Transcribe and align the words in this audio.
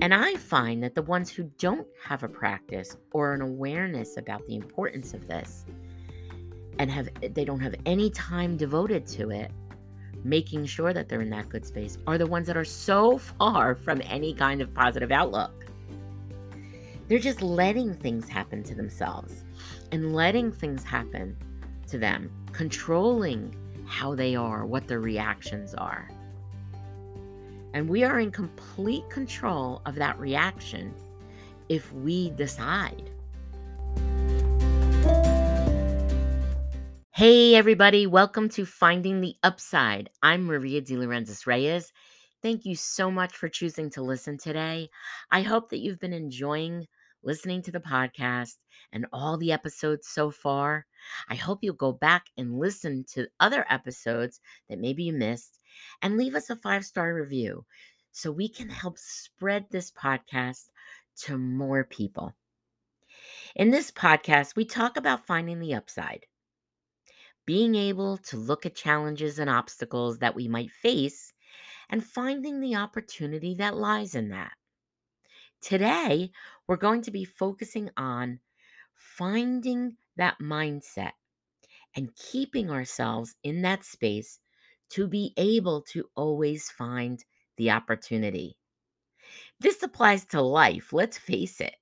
And 0.00 0.14
I 0.14 0.34
find 0.34 0.82
that 0.84 0.94
the 0.94 1.02
ones 1.02 1.30
who 1.30 1.50
don't 1.58 1.86
have 2.04 2.22
a 2.22 2.28
practice 2.28 2.96
or 3.10 3.34
an 3.34 3.40
awareness 3.40 4.16
about 4.16 4.46
the 4.46 4.54
importance 4.54 5.12
of 5.12 5.26
this 5.26 5.64
and 6.78 6.88
have 6.90 7.08
they 7.34 7.44
don't 7.44 7.58
have 7.58 7.74
any 7.84 8.08
time 8.10 8.56
devoted 8.56 9.06
to 9.08 9.30
it, 9.30 9.50
making 10.22 10.66
sure 10.66 10.92
that 10.92 11.08
they're 11.08 11.20
in 11.20 11.30
that 11.30 11.48
good 11.48 11.66
space 11.66 11.98
are 12.06 12.16
the 12.16 12.26
ones 12.26 12.46
that 12.46 12.56
are 12.56 12.64
so 12.64 13.18
far 13.18 13.74
from 13.74 14.00
any 14.04 14.32
kind 14.32 14.60
of 14.60 14.72
positive 14.72 15.10
outlook. 15.10 15.66
They're 17.08 17.18
just 17.18 17.42
letting 17.42 17.94
things 17.94 18.28
happen 18.28 18.62
to 18.64 18.76
themselves 18.76 19.44
and 19.90 20.14
letting 20.14 20.52
things 20.52 20.84
happen 20.84 21.36
to 21.88 21.98
them, 21.98 22.30
controlling 22.52 23.56
how 23.86 24.14
they 24.14 24.36
are, 24.36 24.64
what 24.64 24.86
their 24.86 25.00
reactions 25.00 25.74
are. 25.74 26.08
And 27.74 27.88
we 27.88 28.02
are 28.02 28.18
in 28.18 28.30
complete 28.30 29.08
control 29.10 29.82
of 29.84 29.94
that 29.96 30.18
reaction 30.18 30.94
if 31.68 31.92
we 31.92 32.30
decide. 32.30 33.10
Hey, 37.10 37.54
everybody, 37.54 38.06
welcome 38.06 38.48
to 38.50 38.64
Finding 38.64 39.20
the 39.20 39.34
Upside. 39.42 40.08
I'm 40.22 40.46
Maria 40.46 40.80
De 40.80 40.94
Laurentiis 40.94 41.46
Reyes. 41.46 41.92
Thank 42.42 42.64
you 42.64 42.74
so 42.74 43.10
much 43.10 43.36
for 43.36 43.48
choosing 43.48 43.90
to 43.90 44.02
listen 44.02 44.38
today. 44.38 44.88
I 45.30 45.42
hope 45.42 45.68
that 45.68 45.80
you've 45.80 46.00
been 46.00 46.14
enjoying 46.14 46.86
listening 47.28 47.60
to 47.60 47.70
the 47.70 47.78
podcast 47.78 48.56
and 48.90 49.04
all 49.12 49.36
the 49.36 49.52
episodes 49.52 50.08
so 50.08 50.30
far. 50.30 50.86
I 51.28 51.34
hope 51.34 51.58
you'll 51.60 51.74
go 51.74 51.92
back 51.92 52.24
and 52.38 52.58
listen 52.58 53.04
to 53.12 53.28
other 53.38 53.66
episodes 53.68 54.40
that 54.70 54.78
maybe 54.78 55.02
you 55.04 55.12
missed 55.12 55.60
and 56.00 56.16
leave 56.16 56.34
us 56.34 56.48
a 56.48 56.56
five 56.56 56.86
star 56.86 57.12
review 57.12 57.66
so 58.12 58.32
we 58.32 58.48
can 58.48 58.70
help 58.70 58.96
spread 58.96 59.66
this 59.68 59.90
podcast 59.90 60.70
to 61.24 61.36
more 61.36 61.84
people. 61.84 62.32
In 63.54 63.70
this 63.70 63.90
podcast, 63.90 64.56
we 64.56 64.64
talk 64.64 64.96
about 64.96 65.26
finding 65.26 65.60
the 65.60 65.74
upside, 65.74 66.24
being 67.44 67.74
able 67.74 68.16
to 68.16 68.38
look 68.38 68.64
at 68.64 68.74
challenges 68.74 69.38
and 69.38 69.50
obstacles 69.50 70.20
that 70.20 70.34
we 70.34 70.48
might 70.48 70.70
face, 70.70 71.34
and 71.90 72.02
finding 72.02 72.60
the 72.60 72.76
opportunity 72.76 73.54
that 73.56 73.76
lies 73.76 74.14
in 74.14 74.30
that. 74.30 74.52
Today, 75.60 76.30
we're 76.68 76.76
going 76.76 77.02
to 77.02 77.10
be 77.10 77.24
focusing 77.24 77.90
on 77.96 78.38
finding 78.94 79.96
that 80.16 80.38
mindset 80.40 81.12
and 81.96 82.14
keeping 82.14 82.70
ourselves 82.70 83.34
in 83.42 83.62
that 83.62 83.84
space 83.84 84.38
to 84.90 85.08
be 85.08 85.32
able 85.36 85.82
to 85.82 86.08
always 86.14 86.70
find 86.70 87.24
the 87.56 87.70
opportunity. 87.70 88.56
This 89.60 89.82
applies 89.82 90.24
to 90.26 90.40
life, 90.40 90.92
let's 90.92 91.18
face 91.18 91.60
it. 91.60 91.74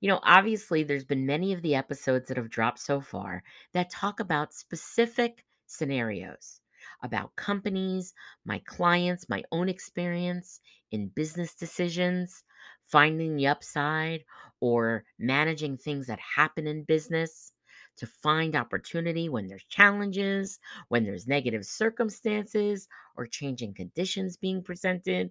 You 0.00 0.08
know, 0.08 0.20
obviously, 0.22 0.82
there's 0.82 1.04
been 1.04 1.26
many 1.26 1.52
of 1.52 1.62
the 1.62 1.74
episodes 1.74 2.28
that 2.28 2.36
have 2.36 2.50
dropped 2.50 2.78
so 2.78 3.00
far 3.00 3.42
that 3.72 3.90
talk 3.90 4.20
about 4.20 4.54
specific 4.54 5.44
scenarios 5.66 6.60
about 7.02 7.36
companies, 7.36 8.14
my 8.44 8.58
clients, 8.66 9.28
my 9.28 9.42
own 9.52 9.68
experience 9.68 10.60
in 10.90 11.08
business 11.08 11.54
decisions, 11.54 12.42
finding 12.90 13.36
the 13.36 13.46
upside 13.46 14.24
or 14.60 15.04
managing 15.18 15.76
things 15.76 16.06
that 16.06 16.20
happen 16.20 16.66
in 16.66 16.84
business 16.84 17.52
to 17.96 18.06
find 18.06 18.56
opportunity 18.56 19.28
when 19.28 19.46
there's 19.46 19.64
challenges, 19.64 20.58
when 20.88 21.04
there's 21.04 21.26
negative 21.26 21.64
circumstances 21.66 22.88
or 23.16 23.26
changing 23.26 23.74
conditions 23.74 24.36
being 24.36 24.62
presented, 24.62 25.30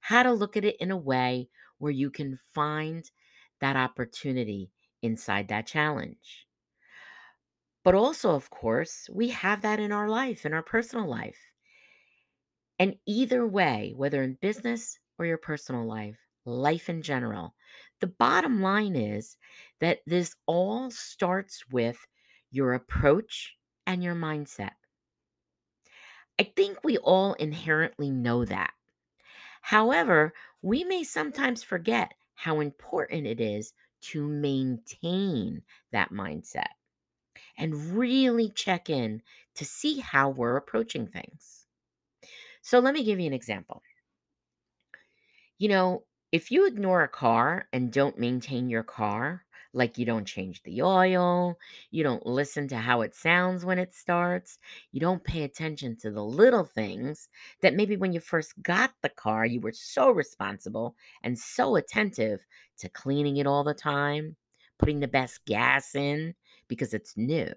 how 0.00 0.22
to 0.22 0.32
look 0.32 0.56
at 0.56 0.64
it 0.64 0.76
in 0.80 0.90
a 0.90 0.96
way 0.96 1.48
where 1.78 1.92
you 1.92 2.10
can 2.10 2.36
find 2.54 3.10
that 3.60 3.76
opportunity 3.76 4.70
inside 5.02 5.48
that 5.48 5.66
challenge. 5.66 6.46
But 7.84 7.94
also, 7.94 8.34
of 8.34 8.50
course, 8.50 9.08
we 9.10 9.28
have 9.28 9.62
that 9.62 9.80
in 9.80 9.92
our 9.92 10.08
life, 10.08 10.44
in 10.46 10.52
our 10.52 10.62
personal 10.62 11.08
life. 11.08 11.38
And 12.78 12.98
either 13.06 13.46
way, 13.46 13.92
whether 13.96 14.22
in 14.22 14.34
business 14.34 14.98
or 15.18 15.26
your 15.26 15.38
personal 15.38 15.86
life, 15.86 16.18
life 16.44 16.88
in 16.88 17.02
general. 17.02 17.54
The 18.00 18.06
bottom 18.08 18.60
line 18.60 18.96
is 18.96 19.36
that 19.80 20.00
this 20.06 20.34
all 20.46 20.90
starts 20.90 21.64
with 21.70 21.98
your 22.50 22.74
approach 22.74 23.56
and 23.86 24.02
your 24.02 24.14
mindset. 24.14 24.72
I 26.38 26.44
think 26.44 26.82
we 26.82 26.98
all 26.98 27.34
inherently 27.34 28.10
know 28.10 28.44
that. 28.44 28.72
However, 29.60 30.34
we 30.60 30.84
may 30.84 31.04
sometimes 31.04 31.62
forget 31.62 32.14
how 32.34 32.60
important 32.60 33.26
it 33.26 33.40
is 33.40 33.72
to 34.02 34.26
maintain 34.26 35.62
that 35.92 36.10
mindset 36.10 36.70
and 37.56 37.96
really 37.96 38.50
check 38.50 38.90
in 38.90 39.22
to 39.54 39.64
see 39.64 40.00
how 40.00 40.30
we're 40.30 40.56
approaching 40.56 41.06
things. 41.06 41.66
So, 42.62 42.80
let 42.80 42.94
me 42.94 43.04
give 43.04 43.20
you 43.20 43.26
an 43.26 43.32
example. 43.32 43.82
You 45.58 45.68
know, 45.68 46.04
if 46.32 46.50
you 46.50 46.66
ignore 46.66 47.02
a 47.02 47.08
car 47.08 47.68
and 47.72 47.92
don't 47.92 48.18
maintain 48.18 48.70
your 48.70 48.82
car, 48.82 49.44
like 49.74 49.98
you 49.98 50.04
don't 50.06 50.24
change 50.26 50.62
the 50.62 50.82
oil, 50.82 51.58
you 51.90 52.02
don't 52.02 52.26
listen 52.26 52.68
to 52.68 52.76
how 52.76 53.02
it 53.02 53.14
sounds 53.14 53.64
when 53.64 53.78
it 53.78 53.94
starts, 53.94 54.58
you 54.92 55.00
don't 55.00 55.24
pay 55.24 55.44
attention 55.44 55.96
to 55.96 56.10
the 56.10 56.24
little 56.24 56.64
things 56.64 57.28
that 57.60 57.74
maybe 57.74 57.96
when 57.96 58.12
you 58.12 58.20
first 58.20 58.60
got 58.62 58.92
the 59.02 59.08
car, 59.10 59.46
you 59.46 59.60
were 59.60 59.72
so 59.72 60.10
responsible 60.10 60.94
and 61.22 61.38
so 61.38 61.76
attentive 61.76 62.44
to 62.78 62.88
cleaning 62.88 63.36
it 63.36 63.46
all 63.46 63.64
the 63.64 63.74
time, 63.74 64.36
putting 64.78 65.00
the 65.00 65.08
best 65.08 65.44
gas 65.44 65.94
in 65.94 66.34
because 66.68 66.94
it's 66.94 67.16
new. 67.16 67.52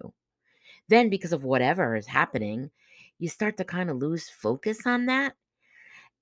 Then, 0.88 1.08
because 1.10 1.32
of 1.32 1.44
whatever 1.44 1.96
is 1.96 2.06
happening, 2.06 2.70
you 3.18 3.28
start 3.28 3.56
to 3.56 3.64
kind 3.64 3.90
of 3.90 3.96
lose 3.96 4.28
focus 4.28 4.86
on 4.86 5.06
that 5.06 5.34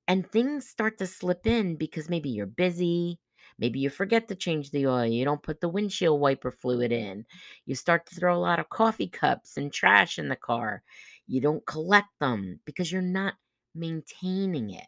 and 0.07 0.31
things 0.31 0.69
start 0.69 0.99
to 0.99 1.07
slip 1.07 1.47
in 1.47 1.77
because 1.77 2.09
maybe 2.09 2.31
you're 2.31 2.47
busy. 2.47 3.21
Maybe 3.59 3.79
you 3.79 3.91
forget 3.91 4.29
to 4.29 4.35
change 4.35 4.71
the 4.71 4.87
oil. 4.87 5.07
You 5.07 5.25
don't 5.25 5.43
put 5.43 5.61
the 5.61 5.69
windshield 5.69 6.21
wiper 6.21 6.51
fluid 6.51 6.93
in. 6.93 7.25
You 7.67 7.75
start 7.75 8.07
to 8.07 8.15
throw 8.15 8.37
a 8.37 8.39
lot 8.39 8.59
of 8.59 8.69
coffee 8.69 9.09
cups 9.09 9.57
and 9.57 9.73
trash 9.73 10.19
in 10.19 10.29
the 10.29 10.37
car. 10.37 10.83
You 11.27 11.41
don't 11.41 11.65
collect 11.67 12.09
them 12.21 12.61
because 12.65 12.91
you're 12.91 13.03
not 13.03 13.35
maintaining 13.75 14.71
it. 14.71 14.87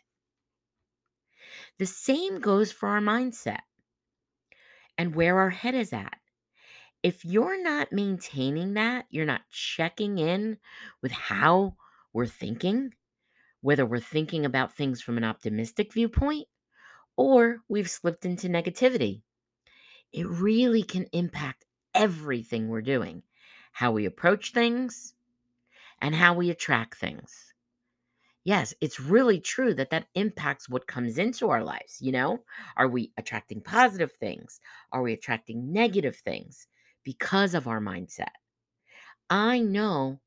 The 1.78 1.86
same 1.86 2.40
goes 2.40 2.72
for 2.72 2.88
our 2.88 3.00
mindset 3.00 3.60
and 4.98 5.14
where 5.14 5.38
our 5.38 5.50
head 5.50 5.74
is 5.74 5.92
at. 5.92 6.18
If 7.02 7.24
you're 7.24 7.62
not 7.62 7.92
maintaining 7.92 8.74
that, 8.74 9.06
you're 9.10 9.26
not 9.26 9.48
checking 9.50 10.18
in 10.18 10.58
with 11.02 11.12
how 11.12 11.76
we're 12.12 12.26
thinking, 12.26 12.94
whether 13.66 13.84
we're 13.84 13.98
thinking 13.98 14.46
about 14.46 14.72
things 14.72 15.02
from 15.02 15.16
an 15.16 15.24
optimistic 15.24 15.92
viewpoint 15.92 16.46
or 17.16 17.58
we've 17.68 17.90
slipped 17.90 18.24
into 18.24 18.48
negativity. 18.48 19.22
It 20.12 20.24
really 20.28 20.84
can 20.84 21.06
impact 21.12 21.64
everything 21.92 22.68
we're 22.68 22.80
doing 22.80 23.24
how 23.72 23.90
we 23.90 24.06
approach 24.06 24.52
things 24.52 25.16
and 26.00 26.14
how 26.14 26.34
we 26.34 26.48
attract 26.48 26.96
things. 26.96 27.52
Yes, 28.44 28.72
it's 28.80 29.00
really 29.00 29.40
true 29.40 29.74
that 29.74 29.90
that 29.90 30.06
impacts 30.14 30.68
what 30.68 30.86
comes 30.86 31.18
into 31.18 31.50
our 31.50 31.64
lives. 31.64 32.00
You 32.00 32.12
know, 32.12 32.44
are 32.76 32.86
we 32.86 33.10
attracting 33.18 33.62
positive 33.62 34.12
things? 34.12 34.60
Are 34.92 35.02
we 35.02 35.12
attracting 35.12 35.72
negative 35.72 36.14
things 36.14 36.68
because 37.02 37.52
of 37.52 37.66
our 37.66 37.80
mindset? 37.80 38.36
I 39.28 39.58
know 39.58 40.20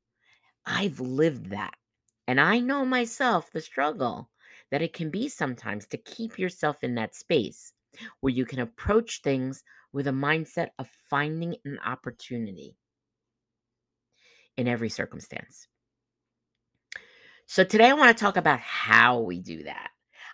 I've 0.66 1.00
lived 1.00 1.52
that. 1.52 1.79
And 2.26 2.40
I 2.40 2.60
know 2.60 2.84
myself 2.84 3.50
the 3.50 3.60
struggle 3.60 4.30
that 4.70 4.82
it 4.82 4.92
can 4.92 5.10
be 5.10 5.28
sometimes 5.28 5.86
to 5.88 5.96
keep 5.96 6.38
yourself 6.38 6.82
in 6.82 6.94
that 6.94 7.14
space 7.14 7.72
where 8.20 8.32
you 8.32 8.44
can 8.44 8.60
approach 8.60 9.20
things 9.22 9.64
with 9.92 10.06
a 10.06 10.12
mindset 10.12 10.68
of 10.78 10.88
finding 11.08 11.56
an 11.64 11.78
opportunity 11.84 12.76
in 14.56 14.68
every 14.68 14.88
circumstance. 14.88 15.66
So, 17.46 17.64
today 17.64 17.88
I 17.88 17.94
want 17.94 18.16
to 18.16 18.24
talk 18.24 18.36
about 18.36 18.60
how 18.60 19.20
we 19.20 19.40
do 19.40 19.64
that. 19.64 19.90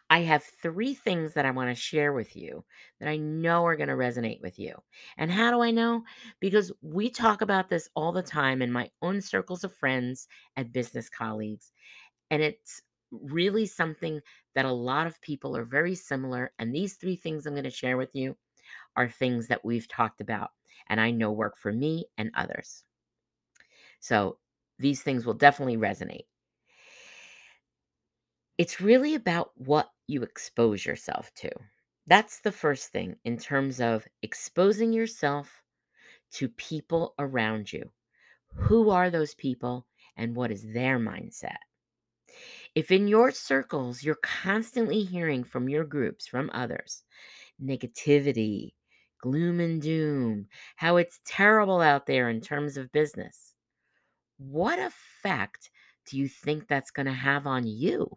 I 0.08 0.20
have 0.20 0.44
three 0.44 0.94
things 0.94 1.34
that 1.34 1.44
I 1.44 1.50
want 1.50 1.68
to 1.68 1.74
share 1.74 2.12
with 2.12 2.36
you 2.36 2.64
that 3.00 3.08
I 3.08 3.16
know 3.16 3.64
are 3.66 3.76
going 3.76 3.88
to 3.88 3.94
resonate 3.94 4.40
with 4.40 4.58
you. 4.58 4.74
And 5.16 5.30
how 5.30 5.50
do 5.50 5.62
I 5.62 5.72
know? 5.72 6.04
Because 6.40 6.70
we 6.80 7.10
talk 7.10 7.42
about 7.42 7.68
this 7.68 7.88
all 7.96 8.12
the 8.12 8.22
time 8.22 8.62
in 8.62 8.70
my 8.70 8.88
own 9.02 9.20
circles 9.20 9.64
of 9.64 9.74
friends 9.74 10.28
and 10.56 10.72
business 10.72 11.08
colleagues. 11.08 11.72
And 12.30 12.42
it's 12.42 12.82
really 13.10 13.66
something 13.66 14.20
that 14.54 14.64
a 14.64 14.72
lot 14.72 15.06
of 15.06 15.20
people 15.22 15.56
are 15.56 15.64
very 15.64 15.94
similar. 15.94 16.52
And 16.58 16.74
these 16.74 16.94
three 16.94 17.16
things 17.16 17.46
I'm 17.46 17.54
going 17.54 17.64
to 17.64 17.70
share 17.70 17.96
with 17.96 18.14
you 18.14 18.36
are 18.96 19.08
things 19.08 19.48
that 19.48 19.64
we've 19.64 19.88
talked 19.88 20.20
about 20.20 20.50
and 20.88 21.00
I 21.00 21.10
know 21.10 21.32
work 21.32 21.56
for 21.56 21.72
me 21.72 22.06
and 22.18 22.30
others. 22.34 22.84
So 24.00 24.38
these 24.78 25.02
things 25.02 25.24
will 25.26 25.34
definitely 25.34 25.76
resonate. 25.76 26.26
It's 28.58 28.80
really 28.80 29.14
about 29.14 29.50
what 29.56 29.90
you 30.06 30.22
expose 30.22 30.84
yourself 30.84 31.32
to. 31.34 31.50
That's 32.06 32.40
the 32.40 32.52
first 32.52 32.92
thing 32.92 33.16
in 33.24 33.36
terms 33.36 33.80
of 33.80 34.06
exposing 34.22 34.92
yourself 34.92 35.62
to 36.32 36.48
people 36.48 37.14
around 37.18 37.72
you. 37.72 37.90
Who 38.54 38.90
are 38.90 39.10
those 39.10 39.34
people 39.34 39.86
and 40.16 40.36
what 40.36 40.50
is 40.50 40.62
their 40.62 40.98
mindset? 40.98 41.56
If 42.74 42.90
in 42.90 43.08
your 43.08 43.30
circles 43.30 44.02
you're 44.02 44.18
constantly 44.22 45.02
hearing 45.02 45.44
from 45.44 45.68
your 45.68 45.84
groups, 45.84 46.26
from 46.26 46.50
others, 46.52 47.02
negativity, 47.62 48.74
gloom 49.20 49.60
and 49.60 49.80
doom, 49.80 50.46
how 50.76 50.96
it's 50.96 51.20
terrible 51.24 51.80
out 51.80 52.06
there 52.06 52.28
in 52.28 52.40
terms 52.40 52.76
of 52.76 52.92
business, 52.92 53.54
what 54.38 54.78
effect 54.78 55.70
do 56.06 56.18
you 56.18 56.28
think 56.28 56.68
that's 56.68 56.90
going 56.90 57.06
to 57.06 57.12
have 57.12 57.46
on 57.46 57.66
you? 57.66 58.16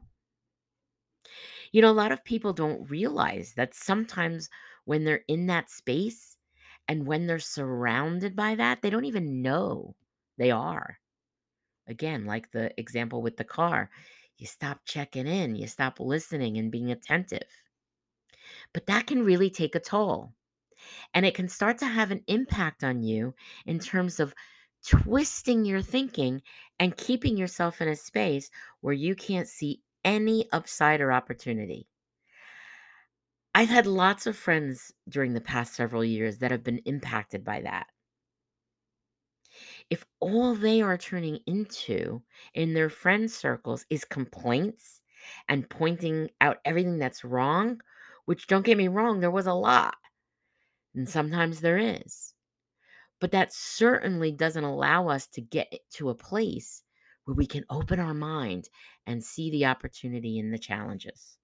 You 1.71 1.81
know, 1.81 1.91
a 1.91 1.93
lot 1.93 2.11
of 2.11 2.23
people 2.23 2.53
don't 2.53 2.89
realize 2.89 3.53
that 3.55 3.73
sometimes 3.73 4.49
when 4.85 5.03
they're 5.03 5.23
in 5.27 5.47
that 5.47 5.69
space 5.69 6.37
and 6.87 7.05
when 7.07 7.27
they're 7.27 7.39
surrounded 7.39 8.35
by 8.35 8.55
that, 8.55 8.81
they 8.81 8.89
don't 8.89 9.05
even 9.05 9.41
know 9.41 9.95
they 10.37 10.51
are. 10.51 10.99
Again, 11.87 12.25
like 12.25 12.51
the 12.51 12.77
example 12.79 13.21
with 13.21 13.37
the 13.37 13.43
car, 13.43 13.89
you 14.37 14.47
stop 14.47 14.81
checking 14.85 15.27
in, 15.27 15.55
you 15.55 15.67
stop 15.67 15.99
listening 15.99 16.57
and 16.57 16.71
being 16.71 16.91
attentive. 16.91 17.63
But 18.73 18.87
that 18.87 19.05
can 19.05 19.23
really 19.23 19.51
take 19.51 19.75
a 19.75 19.79
toll. 19.79 20.33
And 21.13 21.25
it 21.25 21.35
can 21.35 21.47
start 21.49 21.77
to 21.79 21.85
have 21.87 22.11
an 22.11 22.23
impact 22.27 22.83
on 22.83 23.03
you 23.03 23.35
in 23.65 23.79
terms 23.79 24.19
of 24.19 24.35
twisting 24.85 25.65
your 25.65 25.81
thinking 25.81 26.41
and 26.79 26.97
keeping 26.97 27.37
yourself 27.37 27.81
in 27.81 27.87
a 27.89 27.95
space 27.95 28.51
where 28.81 28.93
you 28.93 29.15
can't 29.15 29.47
see 29.47 29.81
any 30.09 30.49
upside 30.51 31.01
or 31.01 31.11
opportunity. 31.11 31.87
I've 33.53 33.69
had 33.69 33.85
lots 33.85 34.25
of 34.25 34.35
friends 34.35 34.91
during 35.07 35.33
the 35.33 35.41
past 35.41 35.75
several 35.75 36.03
years 36.03 36.39
that 36.39 36.49
have 36.49 36.63
been 36.63 36.79
impacted 36.85 37.43
by 37.43 37.61
that. 37.61 37.87
If 39.89 40.05
all 40.19 40.55
they 40.55 40.81
are 40.81 40.97
turning 40.97 41.39
into 41.45 42.23
in 42.55 42.73
their 42.73 42.89
friend 42.89 43.29
circles 43.29 43.85
is 43.89 44.03
complaints 44.03 45.01
and 45.47 45.69
pointing 45.69 46.29
out 46.41 46.57
everything 46.65 46.97
that's 46.97 47.23
wrong, 47.23 47.79
which 48.25 48.47
don't 48.47 48.65
get 48.65 48.77
me 48.77 48.87
wrong, 48.87 49.19
there 49.19 49.31
was 49.31 49.47
a 49.47 49.53
lot. 49.53 49.95
And 50.95 51.07
sometimes 51.07 51.61
there 51.61 51.77
is. 51.77 52.33
But 53.19 53.31
that 53.31 53.53
certainly 53.53 54.31
doesn't 54.31 54.63
allow 54.63 55.09
us 55.09 55.27
to 55.27 55.41
get 55.41 55.71
to 55.95 56.09
a 56.09 56.15
place 56.15 56.83
where 57.29 57.35
we 57.35 57.45
can 57.45 57.63
open 57.69 57.99
our 57.99 58.15
mind 58.15 58.67
and 59.05 59.23
see 59.23 59.51
the 59.51 59.67
opportunity 59.67 60.39
in 60.39 60.49
the 60.49 60.57
challenges. 60.57 61.37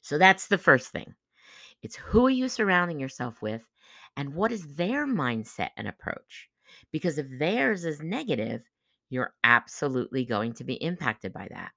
So 0.00 0.18
that's 0.18 0.48
the 0.48 0.58
first 0.58 0.90
thing. 0.90 1.14
It's 1.80 1.94
who 1.94 2.26
are 2.26 2.30
you 2.30 2.48
surrounding 2.48 2.98
yourself 2.98 3.40
with 3.40 3.62
and 4.16 4.34
what 4.34 4.50
is 4.50 4.74
their 4.74 5.06
mindset 5.06 5.68
and 5.76 5.86
approach? 5.86 6.48
Because 6.90 7.18
if 7.18 7.28
theirs 7.38 7.84
is 7.84 8.02
negative, 8.02 8.62
you're 9.10 9.32
absolutely 9.44 10.24
going 10.24 10.54
to 10.54 10.64
be 10.64 10.74
impacted 10.74 11.32
by 11.32 11.46
that. 11.52 11.70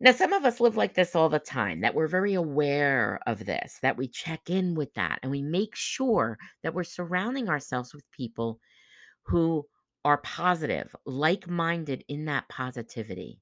Now, 0.00 0.10
some 0.10 0.32
of 0.32 0.44
us 0.44 0.58
live 0.58 0.76
like 0.76 0.94
this 0.94 1.14
all 1.14 1.28
the 1.28 1.38
time, 1.38 1.82
that 1.82 1.94
we're 1.94 2.08
very 2.08 2.34
aware 2.34 3.20
of 3.28 3.46
this, 3.46 3.78
that 3.82 3.96
we 3.96 4.08
check 4.08 4.50
in 4.50 4.74
with 4.74 4.92
that, 4.94 5.20
and 5.22 5.30
we 5.30 5.42
make 5.42 5.76
sure 5.76 6.36
that 6.64 6.74
we're 6.74 6.82
surrounding 6.82 7.48
ourselves 7.48 7.94
with 7.94 8.02
people 8.10 8.58
who 9.22 9.64
are 10.04 10.18
positive, 10.18 10.94
like 11.06 11.48
minded 11.48 12.04
in 12.08 12.26
that 12.26 12.48
positivity, 12.48 13.40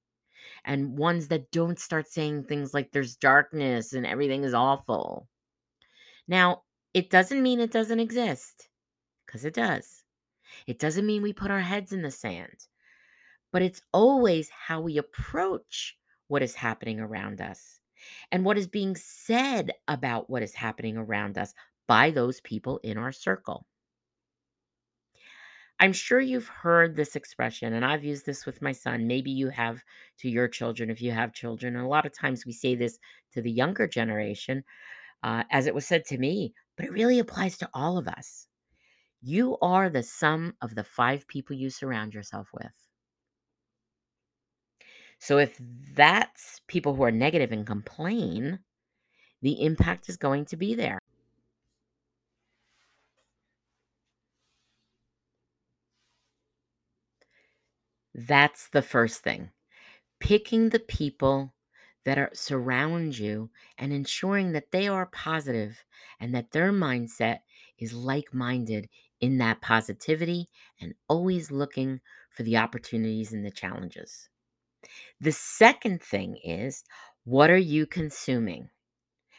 and 0.65 0.97
ones 0.97 1.29
that 1.29 1.51
don't 1.51 1.79
start 1.79 2.09
saying 2.09 2.45
things 2.45 2.73
like 2.73 2.93
there's 2.93 3.17
darkness 3.17 3.93
and 3.93 4.07
everything 4.07 4.45
is 4.45 4.55
awful. 4.55 5.29
Now, 6.29 6.63
it 6.95 7.11
doesn't 7.11 7.43
mean 7.43 7.61
it 7.61 7.73
doesn't 7.73 8.01
exist, 8.01 8.69
because 9.27 9.45
it 9.45 9.55
does. 9.55 10.05
It 10.67 10.79
doesn't 10.79 11.07
mean 11.07 11.23
we 11.23 11.33
put 11.33 11.51
our 11.51 11.61
heads 11.61 11.93
in 11.93 12.03
the 12.03 12.11
sand, 12.11 12.67
but 13.53 13.63
it's 13.63 13.83
always 13.93 14.51
how 14.51 14.81
we 14.81 14.99
approach 14.99 15.97
what 16.29 16.43
is 16.43 16.55
happening 16.55 17.01
around 17.01 17.41
us 17.41 17.81
and 18.31 18.45
what 18.45 18.59
is 18.59 18.67
being 18.67 18.97
said 18.97 19.73
about 19.89 20.29
what 20.31 20.43
is 20.43 20.55
happening 20.55 20.97
around 20.97 21.39
us 21.39 21.55
by 21.89 22.11
those 22.11 22.41
people 22.41 22.79
in 22.85 22.99
our 22.99 23.13
circle. 23.13 23.67
I'm 25.83 25.93
sure 25.93 26.21
you've 26.21 26.47
heard 26.47 26.95
this 26.95 27.17
expression, 27.17 27.73
and 27.73 27.85
I've 27.85 28.05
used 28.05 28.25
this 28.25 28.47
with 28.47 28.63
my 28.63 28.71
son. 28.71 29.09
Maybe 29.09 29.33
you 29.33 29.49
have 29.49 29.83
to 30.21 30.29
your 30.29 30.47
children 30.47 30.91
if 30.91 31.03
you 31.03 31.11
have 31.11 31.35
children. 31.35 31.75
And 31.75 31.85
a 31.85 31.89
lot 31.89 32.07
of 32.07 32.17
times 32.17 32.47
we 32.47 32.53
say 32.53 32.77
this 32.77 33.01
to 33.33 33.43
the 33.43 33.51
younger 33.51 33.89
generation, 33.89 34.63
uh, 35.25 35.43
as 35.51 35.67
it 35.67 35.75
was 35.75 35.85
said 35.85 36.05
to 36.05 36.19
me, 36.19 36.55
but 36.77 36.87
it 36.87 36.93
really 36.93 37.19
applies 37.19 37.59
to 37.59 37.69
all 37.75 37.99
of 37.99 38.07
us. 38.07 38.47
You 39.23 39.59
are 39.61 39.91
the 39.91 40.05
sum 40.05 40.55
of 40.63 40.77
the 40.77 40.85
five 40.85 41.27
people 41.27 41.57
you 41.57 41.69
surround 41.69 42.15
yourself 42.15 42.47
with. 42.55 42.71
So 45.19 45.39
if 45.39 45.61
that's 45.97 46.61
people 46.69 46.95
who 46.95 47.03
are 47.03 47.11
negative 47.11 47.51
and 47.51 47.67
complain, 47.67 48.61
the 49.41 49.65
impact 49.65 50.09
is 50.09 50.17
going 50.17 50.45
to 50.45 50.57
be 50.57 50.77
there. 50.77 51.02
That's 58.29 58.69
the 58.69 58.83
first 58.83 59.23
thing. 59.23 59.51
Picking 60.21 60.71
the 60.71 60.81
people 60.81 61.55
that 62.05 62.19
are 62.19 62.31
surround 62.35 63.19
you 63.19 63.51
and 63.79 63.93
ensuring 63.93 64.53
that 64.53 64.73
they 64.73 64.89
are 64.89 65.07
positive 65.07 65.85
and 66.21 66.35
that 66.35 66.53
their 66.53 66.73
mindset 66.73 67.41
is 67.79 67.93
like-minded 67.95 68.89
in 69.21 69.39
that 69.39 69.61
positivity 69.63 70.49
and 70.81 70.95
always 71.09 71.51
looking 71.51 72.01
for 72.31 72.45
the 72.45 72.57
opportunities 72.59 73.33
and 73.33 73.45
the 73.45 73.51
challenges. 73.51 74.29
The 75.21 75.33
second 75.33 76.03
thing 76.03 76.37
is 76.45 76.85
what 77.25 77.51
are 77.51 77.57
you 77.57 77.87
consuming? 77.87 78.71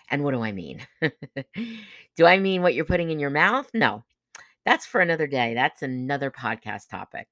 And 0.10 0.24
what 0.24 0.32
do 0.34 0.42
I 0.44 0.52
mean? 0.54 0.86
do 2.16 2.26
I 2.26 2.40
mean 2.40 2.62
what 2.62 2.76
you're 2.76 2.86
putting 2.86 3.12
in 3.12 3.20
your 3.20 3.30
mouth? 3.30 3.70
No. 3.74 4.04
That's 4.66 4.86
for 4.86 5.02
another 5.02 5.28
day. 5.28 5.54
That's 5.56 5.82
another 5.84 6.32
podcast 6.32 6.90
topic. 6.90 7.28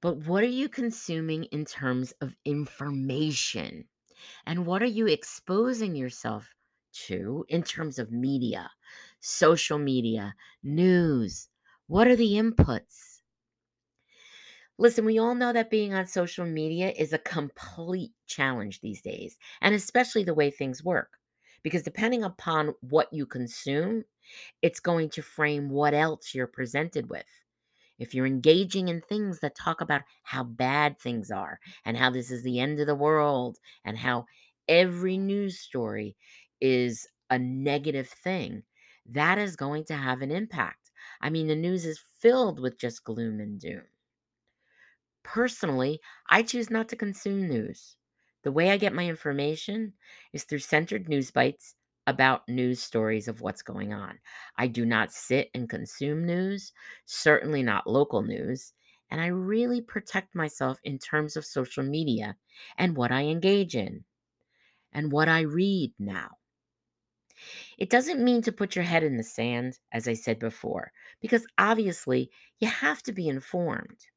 But 0.00 0.26
what 0.26 0.44
are 0.44 0.46
you 0.46 0.68
consuming 0.68 1.44
in 1.44 1.64
terms 1.64 2.12
of 2.20 2.36
information? 2.44 3.84
And 4.46 4.66
what 4.66 4.82
are 4.82 4.86
you 4.86 5.06
exposing 5.06 5.96
yourself 5.96 6.54
to 7.06 7.44
in 7.48 7.62
terms 7.62 7.98
of 7.98 8.12
media, 8.12 8.70
social 9.20 9.78
media, 9.78 10.34
news? 10.62 11.48
What 11.86 12.06
are 12.06 12.16
the 12.16 12.34
inputs? 12.34 13.22
Listen, 14.78 15.04
we 15.04 15.18
all 15.18 15.34
know 15.34 15.52
that 15.52 15.70
being 15.70 15.92
on 15.92 16.06
social 16.06 16.46
media 16.46 16.92
is 16.96 17.12
a 17.12 17.18
complete 17.18 18.12
challenge 18.28 18.80
these 18.80 19.02
days, 19.02 19.36
and 19.60 19.74
especially 19.74 20.22
the 20.22 20.34
way 20.34 20.50
things 20.50 20.84
work. 20.84 21.18
Because 21.64 21.82
depending 21.82 22.22
upon 22.22 22.74
what 22.80 23.12
you 23.12 23.26
consume, 23.26 24.04
it's 24.62 24.78
going 24.78 25.10
to 25.10 25.22
frame 25.22 25.68
what 25.70 25.94
else 25.94 26.32
you're 26.32 26.46
presented 26.46 27.10
with. 27.10 27.26
If 27.98 28.14
you're 28.14 28.26
engaging 28.26 28.88
in 28.88 29.00
things 29.00 29.40
that 29.40 29.54
talk 29.56 29.80
about 29.80 30.02
how 30.22 30.44
bad 30.44 30.98
things 30.98 31.30
are 31.30 31.58
and 31.84 31.96
how 31.96 32.10
this 32.10 32.30
is 32.30 32.42
the 32.42 32.60
end 32.60 32.80
of 32.80 32.86
the 32.86 32.94
world 32.94 33.58
and 33.84 33.98
how 33.98 34.26
every 34.68 35.18
news 35.18 35.58
story 35.58 36.16
is 36.60 37.06
a 37.30 37.38
negative 37.38 38.08
thing, 38.08 38.62
that 39.06 39.38
is 39.38 39.56
going 39.56 39.84
to 39.86 39.94
have 39.94 40.22
an 40.22 40.30
impact. 40.30 40.90
I 41.20 41.30
mean, 41.30 41.46
the 41.46 41.56
news 41.56 41.84
is 41.86 42.00
filled 42.20 42.60
with 42.60 42.78
just 42.78 43.04
gloom 43.04 43.40
and 43.40 43.58
doom. 43.60 43.82
Personally, 45.22 46.00
I 46.30 46.42
choose 46.42 46.70
not 46.70 46.88
to 46.88 46.96
consume 46.96 47.48
news. 47.48 47.96
The 48.42 48.52
way 48.52 48.70
I 48.70 48.76
get 48.76 48.94
my 48.94 49.06
information 49.06 49.94
is 50.32 50.44
through 50.44 50.60
centered 50.60 51.08
news 51.08 51.30
bites 51.30 51.74
about 52.08 52.48
news 52.48 52.82
stories 52.82 53.28
of 53.28 53.40
what's 53.42 53.62
going 53.62 53.92
on. 53.92 54.18
I 54.56 54.66
do 54.66 54.84
not 54.86 55.12
sit 55.12 55.50
and 55.54 55.68
consume 55.68 56.24
news, 56.26 56.72
certainly 57.04 57.62
not 57.62 57.86
local 57.86 58.22
news, 58.22 58.72
and 59.10 59.20
I 59.20 59.26
really 59.28 59.82
protect 59.82 60.34
myself 60.34 60.80
in 60.84 60.98
terms 60.98 61.36
of 61.36 61.44
social 61.44 61.84
media 61.84 62.36
and 62.78 62.96
what 62.96 63.12
I 63.12 63.26
engage 63.26 63.76
in 63.76 64.04
and 64.92 65.12
what 65.12 65.28
I 65.28 65.40
read 65.42 65.94
now. 65.98 66.38
It 67.78 67.88
doesn't 67.88 68.22
mean 68.22 68.42
to 68.42 68.52
put 68.52 68.76
your 68.76 68.84
head 68.84 69.02
in 69.02 69.16
the 69.16 69.22
sand, 69.22 69.78
as 69.90 70.06
I 70.06 70.12
said 70.14 70.38
before, 70.38 70.92
because 71.20 71.46
obviously 71.56 72.30
you 72.58 72.68
have 72.68 73.02
to 73.04 73.12
be 73.12 73.26
informed. 73.28 74.08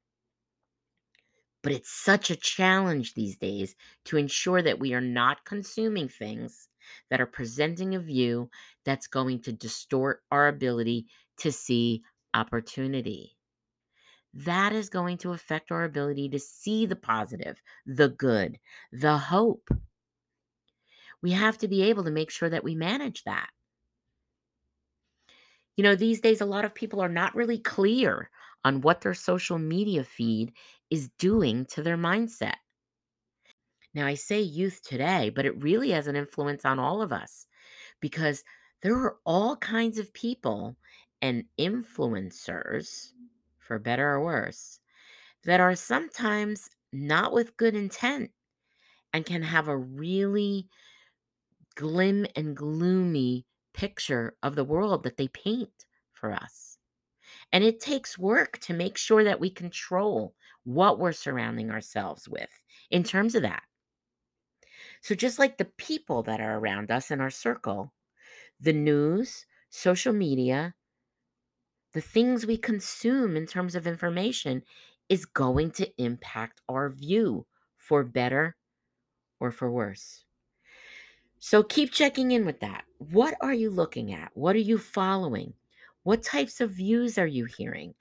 But 1.63 1.71
it's 1.71 1.89
such 1.89 2.29
a 2.29 2.35
challenge 2.35 3.15
these 3.15 3.35
days 3.37 3.75
to 4.05 4.17
ensure 4.17 4.61
that 4.61 4.79
we 4.79 4.93
are 4.93 5.01
not 5.01 5.43
consuming 5.45 6.07
things 6.07 6.69
that 7.09 7.21
are 7.21 7.25
presenting 7.25 7.95
a 7.95 7.99
view 7.99 8.49
that's 8.85 9.07
going 9.07 9.41
to 9.41 9.51
distort 9.51 10.21
our 10.31 10.47
ability 10.47 11.07
to 11.37 11.51
see 11.51 12.03
opportunity. 12.33 13.37
That 14.33 14.73
is 14.73 14.89
going 14.89 15.17
to 15.19 15.33
affect 15.33 15.71
our 15.71 15.83
ability 15.83 16.29
to 16.29 16.39
see 16.39 16.85
the 16.85 16.95
positive, 16.95 17.61
the 17.85 18.09
good, 18.09 18.59
the 18.91 19.17
hope. 19.17 19.69
We 21.21 21.31
have 21.31 21.57
to 21.59 21.67
be 21.67 21.83
able 21.83 22.05
to 22.05 22.11
make 22.11 22.31
sure 22.31 22.49
that 22.49 22.63
we 22.63 22.75
manage 22.75 23.23
that. 23.25 23.49
You 25.75 25.83
know, 25.83 25.95
these 25.95 26.21
days, 26.21 26.41
a 26.41 26.45
lot 26.45 26.65
of 26.65 26.75
people 26.75 27.01
are 27.01 27.09
not 27.09 27.35
really 27.35 27.57
clear 27.57 28.29
on 28.63 28.81
what 28.81 29.01
their 29.01 29.13
social 29.13 29.57
media 29.57 30.03
feed 30.03 30.53
is 30.89 31.09
doing 31.17 31.65
to 31.67 31.81
their 31.81 31.97
mindset. 31.97 32.55
Now, 33.93 34.05
I 34.07 34.13
say 34.13 34.41
youth 34.41 34.81
today, 34.83 35.29
but 35.29 35.45
it 35.45 35.61
really 35.61 35.91
has 35.91 36.07
an 36.07 36.15
influence 36.15 36.65
on 36.65 36.79
all 36.79 37.01
of 37.01 37.11
us 37.11 37.45
because 37.99 38.43
there 38.81 38.95
are 38.95 39.17
all 39.25 39.57
kinds 39.57 39.97
of 39.99 40.13
people 40.13 40.77
and 41.21 41.43
influencers, 41.59 43.11
for 43.59 43.79
better 43.79 44.09
or 44.09 44.23
worse, 44.23 44.79
that 45.43 45.59
are 45.59 45.75
sometimes 45.75 46.69
not 46.93 47.33
with 47.33 47.57
good 47.57 47.75
intent 47.75 48.31
and 49.13 49.25
can 49.25 49.41
have 49.43 49.67
a 49.67 49.77
really 49.77 50.67
glim 51.75 52.25
and 52.35 52.55
gloomy 52.55 53.45
picture 53.73 54.35
of 54.43 54.55
the 54.55 54.63
world 54.63 55.03
that 55.03 55.17
they 55.17 55.27
paint 55.29 55.85
for 56.13 56.31
us. 56.31 56.77
And 57.51 57.63
it 57.63 57.79
takes 57.79 58.17
work 58.17 58.57
to 58.59 58.73
make 58.73 58.97
sure 58.97 59.23
that 59.23 59.39
we 59.39 59.49
control 59.49 60.35
what 60.63 60.99
we're 60.99 61.11
surrounding 61.11 61.71
ourselves 61.71 62.27
with 62.27 62.49
in 62.89 63.03
terms 63.03 63.35
of 63.35 63.41
that. 63.43 63.63
So, 65.01 65.15
just 65.15 65.39
like 65.39 65.57
the 65.57 65.65
people 65.65 66.23
that 66.23 66.39
are 66.41 66.57
around 66.57 66.91
us 66.91 67.11
in 67.11 67.21
our 67.21 67.29
circle, 67.29 67.93
the 68.59 68.73
news, 68.73 69.45
social 69.69 70.13
media, 70.13 70.75
the 71.93 72.01
things 72.01 72.45
we 72.45 72.57
consume 72.57 73.35
in 73.37 73.45
terms 73.45 73.75
of 73.75 73.87
information 73.87 74.63
is 75.09 75.25
going 75.25 75.71
to 75.71 75.91
impact 76.01 76.61
our 76.69 76.89
view 76.89 77.45
for 77.77 78.03
better 78.03 78.55
or 79.39 79.51
for 79.51 79.71
worse. 79.71 80.25
So 81.39 81.61
keep 81.63 81.91
checking 81.91 82.31
in 82.31 82.45
with 82.45 82.61
that. 82.61 82.85
What 82.99 83.35
are 83.41 83.53
you 83.53 83.69
looking 83.69 84.13
at? 84.13 84.31
What 84.33 84.55
are 84.55 84.59
you 84.59 84.77
following? 84.77 85.55
What 86.03 86.23
types 86.23 86.61
of 86.61 86.71
views 86.71 87.17
are 87.17 87.27
you 87.27 87.45
hearing? 87.45 87.95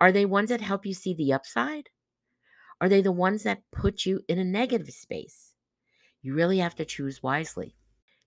Are 0.00 0.12
they 0.12 0.26
ones 0.26 0.50
that 0.50 0.60
help 0.60 0.86
you 0.86 0.94
see 0.94 1.14
the 1.14 1.32
upside? 1.32 1.90
Are 2.80 2.88
they 2.88 3.02
the 3.02 3.12
ones 3.12 3.44
that 3.44 3.70
put 3.72 4.06
you 4.06 4.22
in 4.28 4.38
a 4.38 4.44
negative 4.44 4.90
space? 4.94 5.51
You 6.22 6.34
really 6.34 6.58
have 6.58 6.76
to 6.76 6.84
choose 6.84 7.22
wisely. 7.22 7.74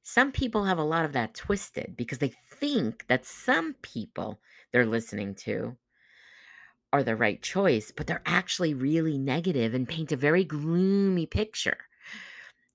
Some 0.03 0.31
people 0.31 0.65
have 0.65 0.77
a 0.77 0.83
lot 0.83 1.05
of 1.05 1.13
that 1.13 1.33
twisted 1.33 1.95
because 1.97 2.19
they 2.19 2.33
think 2.59 3.07
that 3.07 3.25
some 3.25 3.75
people 3.81 4.39
they're 4.71 4.85
listening 4.85 5.33
to 5.35 5.77
are 6.93 7.03
the 7.03 7.15
right 7.15 7.41
choice, 7.41 7.91
but 7.95 8.05
they're 8.05 8.21
actually 8.25 8.73
really 8.73 9.17
negative 9.17 9.73
and 9.73 9.87
paint 9.87 10.11
a 10.11 10.17
very 10.17 10.43
gloomy 10.43 11.25
picture. 11.25 11.77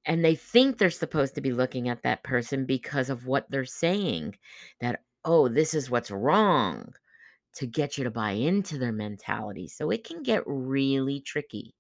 And 0.07 0.25
they 0.25 0.35
think 0.35 0.79
they're 0.79 0.91
supposed 0.91 1.35
to 1.35 1.41
be 1.41 1.53
looking 1.53 1.89
at 1.89 2.03
that 2.03 2.25
person 2.25 2.65
because 2.65 3.11
of 3.11 3.27
what 3.27 3.50
they're 3.50 3.65
saying 3.65 4.37
that 4.81 5.03
oh 5.25 5.49
this 5.49 5.75
is 5.75 5.91
what's 5.91 6.11
wrong 6.11 6.95
to 7.55 7.67
get 7.67 7.99
you 7.99 8.05
to 8.05 8.11
buy 8.11 8.33
into 8.33 8.79
their 8.79 8.93
mentality. 8.93 9.69
So 9.69 9.91
it 9.91 10.05
can 10.05 10.23
get 10.23 10.43
really 10.47 11.21
tricky 11.21 11.75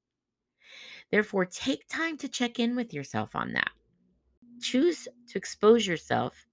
therefore 1.10 1.44
take 1.44 1.88
time 1.88 2.16
to 2.16 2.28
check 2.28 2.58
in 2.58 2.76
with 2.76 2.92
yourself 2.92 3.34
on 3.34 3.52
that 3.52 3.70
choose 4.60 5.08
to 5.26 5.38
expose 5.38 5.86
yourself 5.86 6.46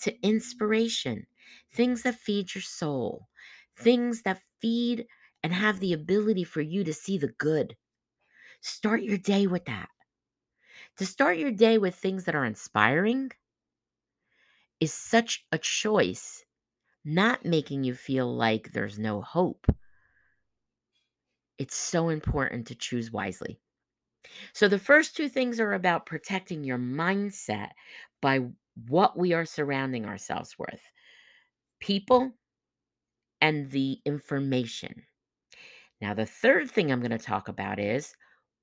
to 0.00 0.14
inspiration 0.26 1.26
things 1.72 2.02
that 2.02 2.14
feed 2.14 2.54
your 2.54 2.62
soul 2.62 3.28
things 3.76 4.22
that 4.22 4.40
feed 4.60 5.06
and 5.42 5.52
have 5.52 5.80
the 5.80 5.92
ability 5.92 6.44
for 6.44 6.60
you 6.60 6.84
to 6.84 6.92
see 6.92 7.18
the 7.18 7.32
good 7.38 7.76
start 8.60 9.02
your 9.02 9.18
day 9.18 9.46
with 9.46 9.64
that 9.64 9.88
to 10.96 11.06
start 11.06 11.38
your 11.38 11.52
day 11.52 11.78
with 11.78 11.94
things 11.94 12.24
that 12.24 12.34
are 12.34 12.44
inspiring 12.44 13.30
is 14.80 14.92
such 14.92 15.46
a 15.52 15.58
choice, 15.58 16.44
not 17.04 17.44
making 17.44 17.84
you 17.84 17.94
feel 17.94 18.32
like 18.34 18.72
there's 18.72 18.98
no 18.98 19.20
hope. 19.20 19.66
It's 21.58 21.76
so 21.76 22.08
important 22.08 22.66
to 22.68 22.74
choose 22.74 23.10
wisely. 23.10 23.60
So, 24.52 24.68
the 24.68 24.78
first 24.78 25.16
two 25.16 25.28
things 25.28 25.60
are 25.60 25.74
about 25.74 26.06
protecting 26.06 26.64
your 26.64 26.78
mindset 26.78 27.70
by 28.20 28.40
what 28.88 29.16
we 29.16 29.32
are 29.32 29.44
surrounding 29.44 30.06
ourselves 30.06 30.56
with 30.58 30.80
people 31.80 32.32
and 33.40 33.70
the 33.70 34.00
information. 34.04 35.04
Now, 36.00 36.14
the 36.14 36.26
third 36.26 36.70
thing 36.70 36.90
I'm 36.90 37.00
going 37.00 37.10
to 37.10 37.18
talk 37.18 37.48
about 37.48 37.78
is 37.78 38.14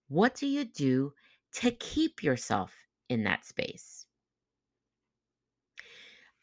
what 0.08 0.36
do 0.36 0.48
you 0.48 0.66
do 0.66 1.14
to 1.56 1.72
keep 1.72 2.22
yourself 2.22 2.74
in 3.10 3.24
that 3.24 3.46
space. 3.46 4.06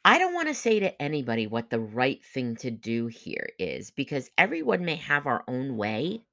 I 0.04 0.18
don't 0.18 0.34
want 0.34 0.48
to 0.48 0.54
say 0.54 0.80
to 0.80 1.00
anybody 1.00 1.46
what 1.46 1.70
the 1.70 1.78
right 1.80 2.24
thing 2.24 2.56
to 2.56 2.70
do 2.70 3.06
here 3.06 3.50
is 3.58 3.90
because 3.90 4.30
everyone 4.36 4.84
may 4.84 4.96
have 4.96 5.26
our 5.26 5.44
own 5.46 5.76
way 5.76 6.24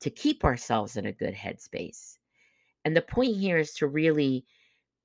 to 0.00 0.10
keep 0.10 0.44
ourselves 0.44 0.96
in 0.96 1.06
a 1.06 1.12
good 1.12 1.34
headspace. 1.34 2.18
And 2.84 2.96
the 2.96 3.02
point 3.02 3.36
here 3.36 3.58
is 3.58 3.74
to 3.74 3.86
really 3.86 4.44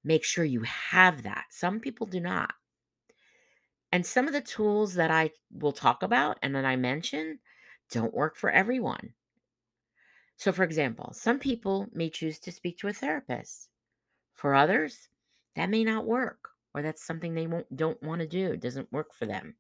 make 0.04 0.24
sure 0.24 0.46
you 0.46 0.62
have 0.64 1.24
that. 1.24 1.46
Some 1.50 1.80
people 1.80 2.08
do 2.08 2.20
not. 2.20 2.52
And 3.92 4.06
some 4.06 4.28
of 4.28 4.34
the 4.34 4.42
tools 4.42 4.94
that 4.96 5.12
I 5.12 5.32
will 5.52 5.72
talk 5.72 6.04
about 6.04 6.38
and 6.42 6.56
that 6.56 6.66
I 6.66 6.76
mention 6.76 7.40
don't 7.92 8.14
work 8.14 8.36
for 8.36 8.50
everyone. 8.52 9.14
So, 10.38 10.52
for 10.52 10.64
example, 10.64 11.12
some 11.14 11.40
people 11.40 11.88
may 11.92 12.10
choose 12.10 12.40
to 12.40 12.52
speak 12.52 12.78
to 12.80 12.88
a 12.88 12.94
therapist. 12.94 13.70
For 14.36 14.56
others, 14.56 15.10
that 15.56 15.70
may 15.70 15.84
not 15.84 16.06
work, 16.06 16.50
or 16.74 16.82
that's 16.82 17.06
something 17.06 17.34
they 17.34 17.48
won't, 17.48 17.76
don't 17.76 18.02
want 18.02 18.22
to 18.22 18.28
do. 18.28 18.52
It 18.52 18.62
doesn't 18.62 18.92
work 18.94 19.14
for 19.14 19.26
them. 19.26 19.56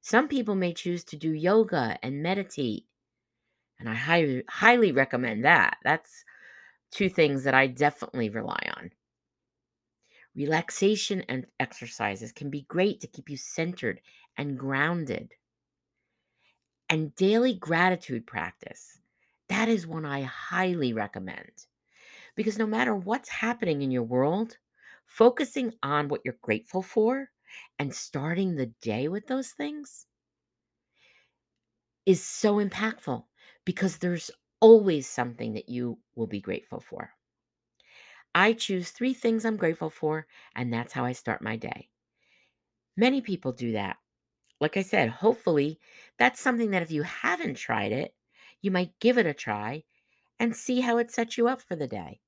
Some 0.00 0.26
people 0.26 0.56
may 0.56 0.72
choose 0.72 1.04
to 1.04 1.16
do 1.16 1.30
yoga 1.30 1.96
and 2.02 2.22
meditate, 2.22 2.86
and 3.78 3.88
I 3.88 3.94
highly, 3.94 4.42
highly 4.48 4.90
recommend 4.90 5.44
that. 5.44 5.76
That's 5.84 6.24
two 6.90 7.08
things 7.08 7.44
that 7.44 7.54
I 7.54 7.66
definitely 7.66 8.28
rely 8.28 8.70
on. 8.76 8.92
Relaxation 10.34 11.22
and 11.22 11.46
exercises 11.58 12.32
can 12.32 12.50
be 12.50 12.62
great 12.62 13.00
to 13.00 13.06
keep 13.06 13.28
you 13.28 13.36
centered 13.36 14.00
and 14.36 14.58
grounded. 14.58 15.34
And 16.88 17.14
daily 17.14 17.54
gratitude 17.54 18.26
practice 18.26 19.00
that 19.48 19.68
is 19.68 19.84
one 19.84 20.04
I 20.06 20.22
highly 20.22 20.92
recommend. 20.92 21.66
Because 22.36 22.56
no 22.56 22.66
matter 22.66 22.94
what's 22.94 23.28
happening 23.28 23.82
in 23.82 23.90
your 23.90 24.04
world, 24.04 24.58
focusing 25.06 25.74
on 25.82 26.08
what 26.08 26.20
you're 26.24 26.38
grateful 26.40 26.82
for 26.82 27.30
and 27.78 27.92
starting 27.94 28.54
the 28.54 28.66
day 28.80 29.08
with 29.08 29.26
those 29.26 29.50
things 29.50 30.06
is 32.06 32.22
so 32.24 32.56
impactful 32.56 33.24
because 33.64 33.98
there's 33.98 34.30
always 34.60 35.08
something 35.08 35.54
that 35.54 35.68
you 35.68 36.00
will 36.14 36.26
be 36.26 36.40
grateful 36.40 36.80
for. 36.80 37.14
I 38.34 38.54
choose 38.54 38.90
three 38.90 39.14
things 39.14 39.44
I'm 39.44 39.56
grateful 39.56 39.88
for, 39.88 40.26
and 40.56 40.72
that's 40.72 40.94
how 40.94 41.04
I 41.04 41.12
start 41.12 41.42
my 41.42 41.54
day. 41.54 41.90
Many 42.96 43.20
people 43.20 43.50
do 43.52 43.72
that. 43.72 43.98
Like 44.60 44.76
I 44.76 44.82
said, 44.82 45.10
hopefully, 45.10 45.80
that's 46.18 46.40
something 46.40 46.70
that 46.72 46.82
if 46.82 46.90
you 46.90 47.02
haven't 47.04 47.56
tried 47.56 47.92
it, 47.92 48.16
you 48.62 48.70
might 48.70 48.98
give 49.00 49.18
it 49.18 49.26
a 49.26 49.34
try 49.34 49.84
and 50.38 50.56
see 50.56 50.80
how 50.82 50.98
it 50.98 51.10
sets 51.12 51.38
you 51.38 51.48
up 51.48 51.62
for 51.62 51.76
the 51.76 51.88
day. 51.88 52.22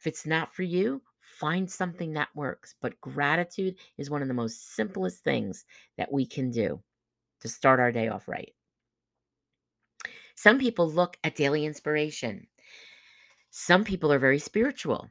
If 0.00 0.06
it's 0.08 0.26
not 0.26 0.52
for 0.54 0.62
you, 0.64 1.02
find 1.20 1.70
something 1.70 2.12
that 2.14 2.34
works. 2.34 2.74
But 2.80 3.00
gratitude 3.00 3.78
is 3.96 4.10
one 4.10 4.22
of 4.22 4.28
the 4.28 4.34
most 4.34 4.74
simplest 4.74 5.22
things 5.22 5.64
that 5.96 6.10
we 6.12 6.26
can 6.26 6.50
do 6.50 6.82
to 7.40 7.48
start 7.48 7.80
our 7.80 7.92
day 7.92 8.08
off 8.08 8.28
right. 8.28 8.54
Some 10.38 10.58
people 10.58 10.90
look 10.90 11.18
at 11.24 11.34
daily 11.34 11.66
inspiration. 11.66 12.46
Some 13.50 13.84
people 13.84 14.12
are 14.12 14.18
very 14.18 14.38
spiritual. 14.38 15.10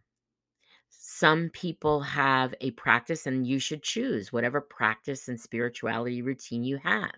Some 0.90 1.50
people 1.50 2.02
have 2.02 2.54
a 2.62 2.72
practice, 2.72 3.28
and 3.28 3.46
you 3.46 3.60
should 3.60 3.84
choose 3.84 4.32
whatever 4.32 4.62
practice 4.62 5.28
and 5.28 5.40
spirituality 5.40 6.22
routine 6.22 6.64
you 6.64 6.78
have 6.78 7.12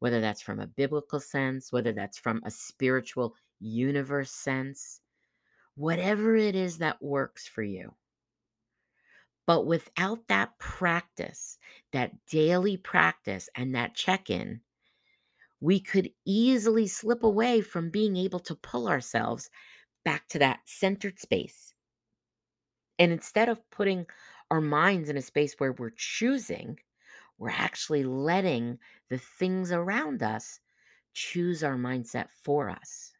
whether 0.00 0.20
that's 0.20 0.42
from 0.42 0.58
a 0.58 0.66
biblical 0.66 1.20
sense, 1.20 1.70
whether 1.70 1.92
that's 1.92 2.18
from 2.18 2.40
a 2.44 2.50
spiritual 2.50 3.36
universe 3.60 4.32
sense, 4.32 5.00
whatever 5.76 6.34
it 6.34 6.56
is 6.56 6.78
that 6.78 7.00
works 7.00 7.46
for 7.46 7.62
you. 7.62 7.94
But 9.46 9.66
without 9.66 10.26
that 10.28 10.58
practice, 10.58 11.58
that 11.92 12.12
daily 12.26 12.76
practice, 12.76 13.48
and 13.54 13.74
that 13.74 13.94
check 13.94 14.30
in, 14.30 14.60
we 15.60 15.80
could 15.80 16.10
easily 16.24 16.86
slip 16.86 17.22
away 17.22 17.60
from 17.60 17.90
being 17.90 18.16
able 18.16 18.40
to 18.40 18.54
pull 18.54 18.88
ourselves 18.88 19.50
back 20.04 20.26
to 20.28 20.38
that 20.38 20.60
centered 20.64 21.18
space. 21.18 21.74
And 22.98 23.12
instead 23.12 23.48
of 23.48 23.68
putting 23.70 24.06
our 24.50 24.60
minds 24.60 25.08
in 25.08 25.16
a 25.16 25.22
space 25.22 25.54
where 25.58 25.72
we're 25.72 25.92
choosing, 25.96 26.78
we're 27.38 27.50
actually 27.50 28.04
letting 28.04 28.78
the 29.08 29.18
things 29.18 29.72
around 29.72 30.22
us 30.22 30.60
choose 31.14 31.62
our 31.62 31.76
mindset 31.76 32.28
for 32.42 32.68
us. 32.68 33.12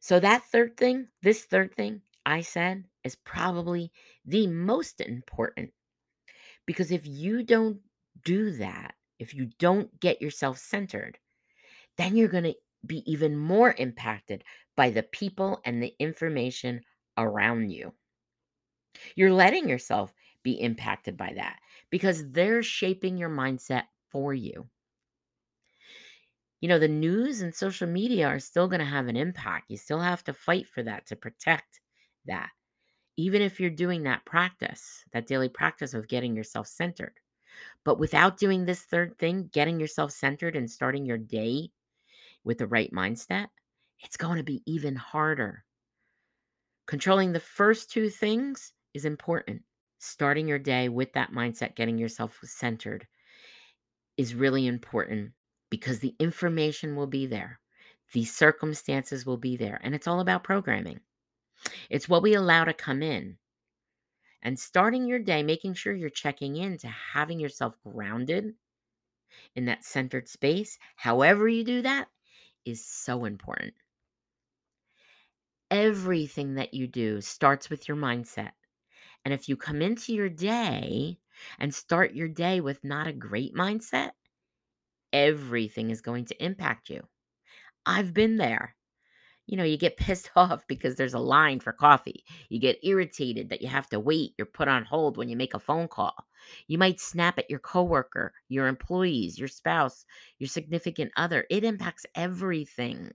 So, 0.00 0.18
that 0.20 0.44
third 0.44 0.78
thing, 0.78 1.08
this 1.22 1.44
third 1.44 1.74
thing, 1.74 2.00
I 2.24 2.40
said 2.40 2.84
is 3.04 3.16
probably 3.16 3.92
the 4.24 4.46
most 4.46 5.00
important 5.00 5.70
because 6.66 6.90
if 6.90 7.06
you 7.06 7.42
don't 7.42 7.80
do 8.24 8.52
that, 8.52 8.94
if 9.20 9.34
you 9.34 9.50
don't 9.58 10.00
get 10.00 10.20
yourself 10.20 10.58
centered, 10.58 11.18
then 11.96 12.16
you're 12.16 12.28
going 12.28 12.44
to 12.44 12.54
be 12.86 13.04
even 13.10 13.36
more 13.36 13.74
impacted 13.78 14.42
by 14.76 14.90
the 14.90 15.02
people 15.02 15.60
and 15.64 15.82
the 15.82 15.94
information 16.00 16.80
around 17.18 17.70
you. 17.70 17.92
You're 19.14 19.32
letting 19.32 19.68
yourself 19.68 20.12
be 20.42 20.60
impacted 20.60 21.16
by 21.16 21.34
that 21.34 21.60
because 21.90 22.30
they're 22.32 22.62
shaping 22.62 23.18
your 23.18 23.28
mindset 23.28 23.84
for 24.08 24.32
you. 24.32 24.68
You 26.60 26.68
know, 26.68 26.78
the 26.78 26.88
news 26.88 27.42
and 27.42 27.54
social 27.54 27.86
media 27.86 28.26
are 28.26 28.38
still 28.38 28.68
going 28.68 28.80
to 28.80 28.86
have 28.86 29.08
an 29.08 29.16
impact. 29.16 29.70
You 29.70 29.76
still 29.76 30.00
have 30.00 30.24
to 30.24 30.32
fight 30.32 30.66
for 30.66 30.82
that 30.82 31.06
to 31.06 31.16
protect 31.16 31.80
that. 32.26 32.50
Even 33.16 33.42
if 33.42 33.60
you're 33.60 33.70
doing 33.70 34.04
that 34.04 34.24
practice, 34.24 35.04
that 35.12 35.26
daily 35.26 35.48
practice 35.50 35.94
of 35.94 36.08
getting 36.08 36.34
yourself 36.34 36.66
centered. 36.66 37.20
But 37.84 37.98
without 37.98 38.38
doing 38.38 38.64
this 38.64 38.82
third 38.82 39.18
thing, 39.18 39.50
getting 39.52 39.80
yourself 39.80 40.12
centered 40.12 40.56
and 40.56 40.70
starting 40.70 41.06
your 41.06 41.18
day 41.18 41.70
with 42.44 42.58
the 42.58 42.66
right 42.66 42.92
mindset, 42.92 43.48
it's 44.00 44.16
going 44.16 44.36
to 44.36 44.42
be 44.42 44.62
even 44.66 44.96
harder. 44.96 45.64
Controlling 46.86 47.32
the 47.32 47.40
first 47.40 47.90
two 47.90 48.10
things 48.10 48.72
is 48.94 49.04
important. 49.04 49.62
Starting 49.98 50.48
your 50.48 50.58
day 50.58 50.88
with 50.88 51.12
that 51.12 51.32
mindset, 51.32 51.76
getting 51.76 51.98
yourself 51.98 52.38
centered 52.42 53.06
is 54.16 54.34
really 54.34 54.66
important 54.66 55.32
because 55.70 55.98
the 55.98 56.14
information 56.18 56.96
will 56.96 57.06
be 57.06 57.26
there. 57.26 57.60
The 58.12 58.24
circumstances 58.24 59.24
will 59.24 59.36
be 59.36 59.56
there. 59.56 59.80
And 59.82 59.94
it's 59.94 60.08
all 60.08 60.20
about 60.20 60.42
programming. 60.42 61.00
It's 61.90 62.08
what 62.08 62.22
we 62.22 62.34
allow 62.34 62.64
to 62.64 62.72
come 62.72 63.02
in. 63.02 63.36
And 64.42 64.58
starting 64.58 65.06
your 65.06 65.18
day, 65.18 65.42
making 65.42 65.74
sure 65.74 65.94
you're 65.94 66.10
checking 66.10 66.56
in 66.56 66.78
to 66.78 66.88
having 66.88 67.40
yourself 67.40 67.76
grounded 67.84 68.54
in 69.54 69.66
that 69.66 69.84
centered 69.84 70.28
space, 70.28 70.78
however 70.96 71.48
you 71.48 71.64
do 71.64 71.82
that, 71.82 72.08
is 72.64 72.84
so 72.84 73.24
important. 73.24 73.74
Everything 75.70 76.54
that 76.54 76.74
you 76.74 76.86
do 76.86 77.20
starts 77.20 77.70
with 77.70 77.86
your 77.86 77.96
mindset. 77.96 78.52
And 79.24 79.34
if 79.34 79.48
you 79.48 79.56
come 79.56 79.82
into 79.82 80.14
your 80.14 80.28
day 80.28 81.18
and 81.58 81.74
start 81.74 82.14
your 82.14 82.28
day 82.28 82.60
with 82.60 82.82
not 82.82 83.06
a 83.06 83.12
great 83.12 83.54
mindset, 83.54 84.12
everything 85.12 85.90
is 85.90 86.00
going 86.00 86.24
to 86.26 86.44
impact 86.44 86.90
you. 86.90 87.06
I've 87.86 88.14
been 88.14 88.36
there. 88.36 88.76
You 89.50 89.56
know, 89.56 89.64
you 89.64 89.76
get 89.76 89.96
pissed 89.96 90.30
off 90.36 90.64
because 90.68 90.94
there's 90.94 91.14
a 91.14 91.18
line 91.18 91.58
for 91.58 91.72
coffee. 91.72 92.24
You 92.50 92.60
get 92.60 92.78
irritated 92.84 93.48
that 93.48 93.60
you 93.60 93.66
have 93.66 93.88
to 93.88 93.98
wait. 93.98 94.32
You're 94.38 94.46
put 94.46 94.68
on 94.68 94.84
hold 94.84 95.16
when 95.16 95.28
you 95.28 95.36
make 95.36 95.54
a 95.54 95.58
phone 95.58 95.88
call. 95.88 96.14
You 96.68 96.78
might 96.78 97.00
snap 97.00 97.36
at 97.36 97.50
your 97.50 97.58
coworker, 97.58 98.32
your 98.48 98.68
employees, 98.68 99.40
your 99.40 99.48
spouse, 99.48 100.06
your 100.38 100.46
significant 100.46 101.10
other. 101.16 101.46
It 101.50 101.64
impacts 101.64 102.06
everything. 102.14 103.10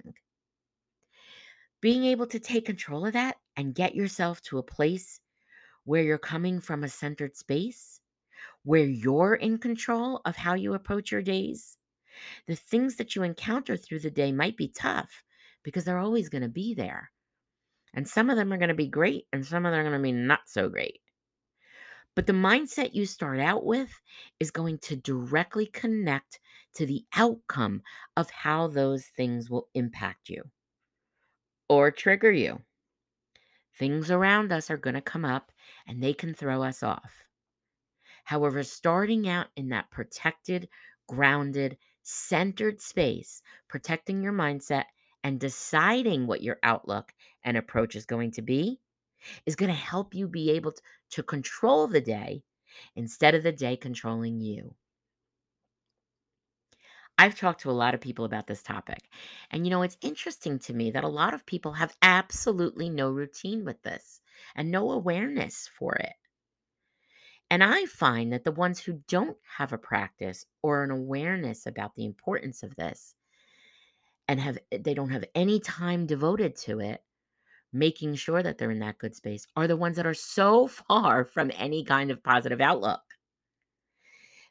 Being 1.80 2.04
able 2.04 2.27
to 2.27 2.39
take 2.39 2.65
control 2.65 3.06
of 3.06 3.13
that 3.13 3.38
and 3.56 3.74
get 3.74 3.96
yourself 3.96 4.42
to 4.44 4.58
a 4.58 4.63
place 4.63 5.22
where 5.86 6.04
you're 6.04 6.18
coming 6.18 6.60
from 6.60 6.84
a 6.84 6.89
centered 6.89 7.38
space, 7.38 8.01
where 8.63 8.86
you're 8.86 9.36
in 9.36 9.58
control 9.58 10.20
of 10.25 10.36
how 10.36 10.56
you 10.56 10.74
approach 10.74 11.13
your 11.13 11.22
days, 11.22 11.77
the 12.46 12.56
things 12.58 12.98
that 12.98 13.15
you 13.15 13.24
encounter 13.24 13.77
through 13.77 14.00
the 14.00 14.12
day 14.12 14.34
might 14.34 14.58
be 14.58 14.68
tough 14.68 15.24
because 15.66 15.84
they're 15.84 15.98
always 15.98 16.30
going 16.30 16.44
to 16.44 16.48
be 16.48 16.76
there. 16.76 17.12
And 17.96 18.08
some 18.08 18.30
of 18.30 18.38
them 18.38 18.54
are 18.54 18.58
going 18.58 18.70
to 18.70 18.76
be 18.76 18.88
great, 18.88 19.26
and 19.34 19.46
some 19.46 19.66
of 19.66 19.72
them 19.72 19.80
are 19.82 19.90
going 19.90 19.98
to 19.98 20.04
be 20.04 20.12
not 20.12 20.42
so 20.46 20.70
great. 20.70 21.00
But 22.16 22.28
the 22.28 22.34
mindset 22.34 22.94
you 22.94 23.06
start 23.06 23.40
out 23.40 23.66
with 23.66 23.90
is 24.40 24.51
going 24.51 24.78
to 24.80 24.96
directly 24.96 25.66
connect 25.66 26.40
to 26.75 26.86
the 26.86 27.04
outcome 27.16 27.82
of 28.16 28.30
how 28.30 28.68
those 28.68 29.06
things 29.18 29.50
will 29.50 29.68
impact 29.74 30.30
you 30.30 30.44
or 31.68 31.90
trigger 31.90 32.32
you. 32.32 32.62
Things 33.78 34.12
around 34.12 34.51
us 34.54 34.70
are 34.70 34.78
going 34.78 34.94
to 34.94 35.01
come 35.01 35.25
up 35.25 35.51
and 35.88 36.01
they 36.01 36.14
can 36.14 36.34
throw 36.34 36.64
us 36.64 36.84
off. 36.84 37.12
However, 38.24 38.64
starting 38.64 39.28
out 39.28 39.48
in 39.56 39.70
that 39.70 39.92
protected, 39.92 40.70
grounded, 41.08 41.78
centered 42.04 42.82
space, 42.82 43.42
protecting 43.68 44.22
your 44.22 44.34
mindset 44.34 44.86
and 45.25 45.40
deciding 45.40 46.27
what 46.27 46.44
your 46.44 46.59
outlook 46.61 47.11
and 47.44 47.57
approach 47.57 47.96
is 47.96 48.05
going 48.05 48.29
to 48.29 48.44
be 48.44 48.79
is 49.48 49.55
going 49.55 49.72
to 49.72 49.75
help 49.75 50.14
you 50.14 50.27
be 50.27 50.51
able 50.51 50.72
to, 51.09 51.24
control 51.24 51.88
the 51.88 52.00
day 52.00 52.44
instead 52.96 53.33
of 53.33 53.42
the 53.42 53.51
day 53.51 53.75
controlling 53.75 54.40
you. 54.40 54.75
I've 57.18 57.35
talked 57.35 57.61
to 57.61 57.72
a 57.72 57.81
lot 57.81 57.96
of 57.96 58.01
people 58.01 58.25
about 58.25 58.46
this 58.46 58.61
topic. 58.61 59.00
And 59.50 59.66
you 59.66 59.72
know, 59.72 59.81
it's 59.81 59.98
interesting 60.01 60.59
to 60.59 60.74
me 60.75 60.92
that 60.92 61.03
a 61.03 61.07
lot 61.07 61.33
of 61.33 61.44
people 61.48 61.74
have 61.74 61.98
absolutely 62.03 62.92
no 62.92 63.09
routine 63.09 63.66
with 63.66 63.81
this 63.81 64.22
and 64.55 64.70
no 64.70 64.92
awareness 64.92 65.68
for 65.79 65.96
it. 65.96 66.14
And 67.50 67.64
I 67.64 67.85
find 67.85 68.31
that 68.31 68.44
the 68.44 68.51
ones 68.51 68.79
who 68.79 69.01
don't 69.07 69.38
have 69.57 69.74
a 69.74 69.79
practice 69.79 70.46
or 70.61 70.83
an 70.83 70.92
awareness 70.92 71.66
about 71.66 71.96
the 71.96 72.05
importance 72.05 72.61
of 72.61 72.75
this 72.75 73.16
and 74.27 74.40
have 74.40 74.57
eh, 74.72 74.79
they 74.81 74.94
don't 74.94 75.09
have 75.09 75.25
any 75.35 75.59
time 75.59 76.05
devoted 76.05 76.55
to 76.57 76.79
it, 76.79 77.03
making 77.74 78.16
sure 78.16 78.42
that 78.42 78.57
they're 78.57 78.72
in 78.72 78.79
that 78.79 78.98
good 78.98 79.16
space 79.16 79.48
are 79.55 79.68
the 79.68 79.77
ones 79.77 79.98
that 79.98 80.07
are 80.07 80.14
so 80.14 80.68
far 80.88 81.25
from 81.25 81.51
any 81.55 81.83
kind 81.83 82.11
of 82.11 82.24
positive 82.24 82.61
outlook. 82.61 83.01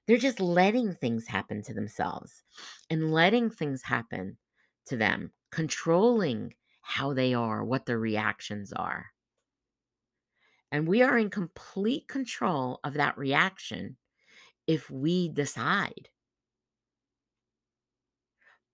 They're 0.06 0.16
just 0.18 0.40
letting 0.40 0.94
things 0.94 1.26
happen 1.26 1.62
to 1.62 1.74
themselves 1.74 2.42
and 2.90 3.12
letting 3.12 3.50
things 3.50 3.82
happen 3.82 4.37
to 4.87 4.96
them, 4.96 5.32
controlling 5.50 6.54
how 6.82 7.14
they 7.14 7.32
are, 7.32 7.64
what 7.64 7.87
their 7.87 7.98
reactions 7.98 8.72
are. 8.74 9.06
And 10.70 10.87
we 10.87 11.02
are 11.02 11.16
in 11.16 11.30
complete 11.30 12.06
control 12.08 12.80
of 12.84 12.94
that 12.94 13.16
reaction 13.16 13.96
if 14.66 14.90
we 14.90 15.28
decide. 15.28 16.08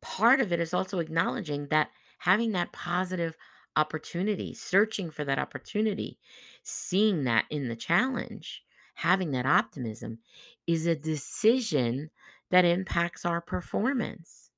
Part 0.02 0.40
of 0.40 0.52
it 0.52 0.60
is 0.60 0.74
also 0.74 0.98
acknowledging 0.98 1.66
that 1.68 1.90
having 2.18 2.52
that 2.52 2.72
positive 2.72 3.36
opportunity, 3.76 4.54
searching 4.54 5.10
for 5.10 5.24
that 5.24 5.38
opportunity, 5.38 6.18
seeing 6.62 7.24
that 7.24 7.44
in 7.50 7.68
the 7.68 7.76
challenge, 7.76 8.62
having 8.94 9.30
that 9.32 9.46
optimism 9.46 10.18
is 10.66 10.86
a 10.86 10.94
decision 10.94 12.10
that 12.50 12.64
impacts 12.64 13.24
our 13.24 13.40
performance. 13.40 14.50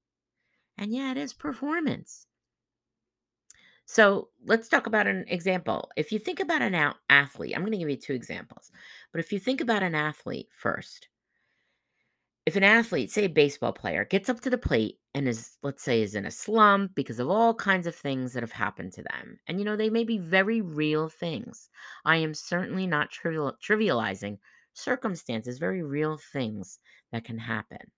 And 0.79 0.93
yeah, 0.93 1.13
it 1.13 1.19
is 1.19 1.33
performance. 1.33 2.27
So 3.85 4.29
let's 4.47 4.69
talk 4.69 4.87
about 4.87 5.07
an 5.07 5.25
example. 5.29 5.91
If 5.97 6.13
you 6.13 6.19
think 6.19 6.41
about 6.41 6.63
an 6.63 6.95
athlete, 7.11 7.53
I'm 7.55 7.63
going 7.63 7.73
to 7.73 7.79
give 7.79 7.91
you 7.91 7.97
two 7.97 8.15
examples. 8.15 8.71
But 9.13 9.21
if 9.21 9.33
you 9.33 9.39
think 9.39 9.61
about 9.61 9.83
an 9.83 9.95
athlete 9.95 10.49
first, 10.51 11.09
if 12.47 12.57
an 12.57 12.65
athlete, 12.65 13.11
say 13.11 13.25
a 13.27 13.29
baseball 13.29 13.73
player, 13.73 14.05
gets 14.05 14.29
up 14.29 14.41
to 14.41 14.51
the 14.51 14.59
plate 14.59 14.99
and 15.15 15.29
is, 15.29 15.59
let's 15.63 15.83
say, 15.83 16.03
is 16.03 16.15
in 16.15 16.27
a 16.27 16.31
slump 16.31 16.95
because 16.95 17.19
of 17.21 17.29
all 17.29 17.55
kinds 17.55 17.87
of 17.87 17.95
things 17.95 18.33
that 18.33 18.43
have 18.43 18.53
happened 18.53 18.93
to 18.95 19.03
them, 19.03 19.39
and 19.47 19.59
you 19.59 19.65
know, 19.65 19.77
they 19.77 19.91
may 19.91 20.05
be 20.05 20.19
very 20.19 20.61
real 20.61 21.09
things. 21.09 21.69
I 22.05 22.17
am 22.17 22.35
certainly 22.35 22.87
not 22.87 23.11
trivial, 23.11 23.57
trivializing 23.63 24.39
circumstances, 24.75 25.59
very 25.59 25.83
real 25.83 26.19
things 26.19 26.79
that 27.13 27.25
can 27.25 27.39
happen 27.39 27.91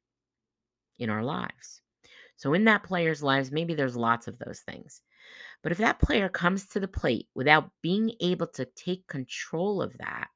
in 0.98 1.10
our 1.10 1.22
lives. 1.22 1.82
So, 2.36 2.52
in 2.54 2.64
that 2.64 2.82
player's 2.82 3.22
lives, 3.22 3.52
maybe 3.52 3.74
there's 3.74 3.96
lots 3.96 4.26
of 4.28 4.38
those 4.38 4.60
things. 4.60 5.02
But 5.62 5.72
if 5.72 5.78
that 5.78 6.00
player 6.00 6.28
comes 6.28 6.66
to 6.68 6.80
the 6.80 6.88
plate 6.88 7.28
without 7.34 7.70
being 7.82 8.12
able 8.20 8.48
to 8.48 8.64
take 8.64 9.06
control 9.06 9.82
of 9.82 9.96
that 9.98 10.28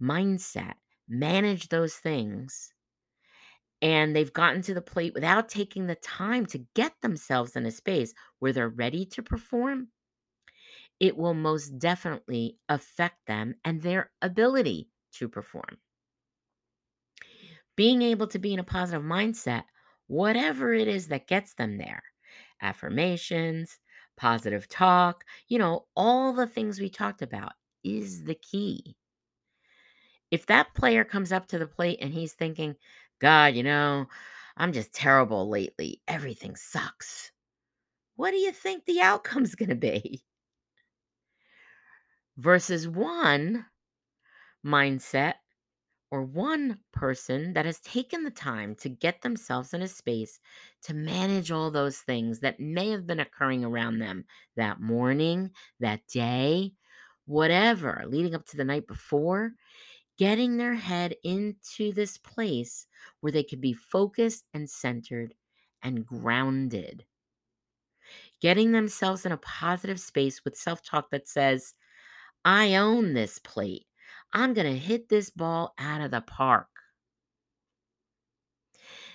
mindset, 0.00 0.74
manage 1.08 1.68
those 1.68 1.94
things, 1.96 2.72
and 3.82 4.14
they've 4.14 4.32
gotten 4.32 4.62
to 4.62 4.74
the 4.74 4.82
plate 4.82 5.14
without 5.14 5.48
taking 5.48 5.86
the 5.86 5.94
time 5.96 6.46
to 6.46 6.66
get 6.74 6.94
themselves 7.02 7.56
in 7.56 7.66
a 7.66 7.70
space 7.70 8.14
where 8.38 8.52
they're 8.52 8.68
ready 8.68 9.04
to 9.06 9.22
perform, 9.22 9.88
it 11.00 11.16
will 11.16 11.34
most 11.34 11.78
definitely 11.78 12.58
affect 12.68 13.26
them 13.26 13.54
and 13.64 13.82
their 13.82 14.10
ability 14.22 14.90
to 15.12 15.28
perform. 15.28 15.78
Being 17.76 18.02
able 18.02 18.26
to 18.28 18.38
be 18.38 18.52
in 18.52 18.58
a 18.58 18.64
positive 18.64 19.02
mindset, 19.02 19.64
whatever 20.08 20.72
it 20.74 20.88
is 20.88 21.08
that 21.08 21.26
gets 21.26 21.54
them 21.54 21.78
there 21.78 22.02
affirmations, 22.62 23.78
positive 24.16 24.66
talk, 24.68 25.24
you 25.48 25.58
know, 25.58 25.86
all 25.94 26.32
the 26.32 26.46
things 26.46 26.80
we 26.80 26.88
talked 26.88 27.20
about 27.22 27.52
is 27.84 28.24
the 28.24 28.34
key. 28.34 28.96
If 30.30 30.46
that 30.46 30.72
player 30.74 31.04
comes 31.04 31.32
up 31.32 31.48
to 31.48 31.58
the 31.58 31.66
plate 31.66 31.98
and 32.00 32.12
he's 32.14 32.32
thinking, 32.32 32.76
God, 33.20 33.54
you 33.54 33.62
know, 33.62 34.06
I'm 34.56 34.72
just 34.72 34.92
terrible 34.94 35.48
lately. 35.48 36.00
Everything 36.08 36.56
sucks. 36.56 37.30
What 38.16 38.32
do 38.32 38.38
you 38.38 38.52
think 38.52 38.84
the 38.86 39.00
outcome's 39.02 39.54
going 39.56 39.70
to 39.70 39.76
be? 39.76 40.24
versus 42.36 42.86
one 42.88 43.66
mindset 44.64 45.34
or 46.10 46.22
one 46.22 46.78
person 46.92 47.52
that 47.54 47.66
has 47.66 47.80
taken 47.80 48.24
the 48.24 48.30
time 48.30 48.74
to 48.76 48.88
get 48.88 49.22
themselves 49.22 49.74
in 49.74 49.82
a 49.82 49.88
space 49.88 50.40
to 50.82 50.94
manage 50.94 51.50
all 51.50 51.70
those 51.70 51.98
things 51.98 52.40
that 52.40 52.60
may 52.60 52.90
have 52.90 53.06
been 53.06 53.20
occurring 53.20 53.64
around 53.64 53.98
them 53.98 54.24
that 54.56 54.80
morning, 54.80 55.50
that 55.80 56.06
day, 56.06 56.72
whatever, 57.26 58.04
leading 58.06 58.34
up 58.34 58.46
to 58.46 58.56
the 58.56 58.64
night 58.64 58.86
before, 58.86 59.52
getting 60.18 60.56
their 60.56 60.74
head 60.74 61.14
into 61.24 61.92
this 61.92 62.18
place 62.18 62.86
where 63.20 63.32
they 63.32 63.42
could 63.44 63.60
be 63.60 63.72
focused 63.72 64.44
and 64.54 64.68
centered 64.68 65.34
and 65.82 66.06
grounded. 66.06 67.04
Getting 68.40 68.72
themselves 68.72 69.26
in 69.26 69.32
a 69.32 69.38
positive 69.38 70.00
space 70.00 70.44
with 70.44 70.56
self 70.56 70.82
talk 70.82 71.10
that 71.10 71.28
says, 71.28 71.74
I 72.44 72.76
own 72.76 73.14
this 73.14 73.38
plate. 73.40 73.86
I'm 74.32 74.54
going 74.54 74.72
to 74.72 74.78
hit 74.78 75.08
this 75.08 75.30
ball 75.30 75.74
out 75.78 76.00
of 76.00 76.10
the 76.10 76.20
park. 76.20 76.68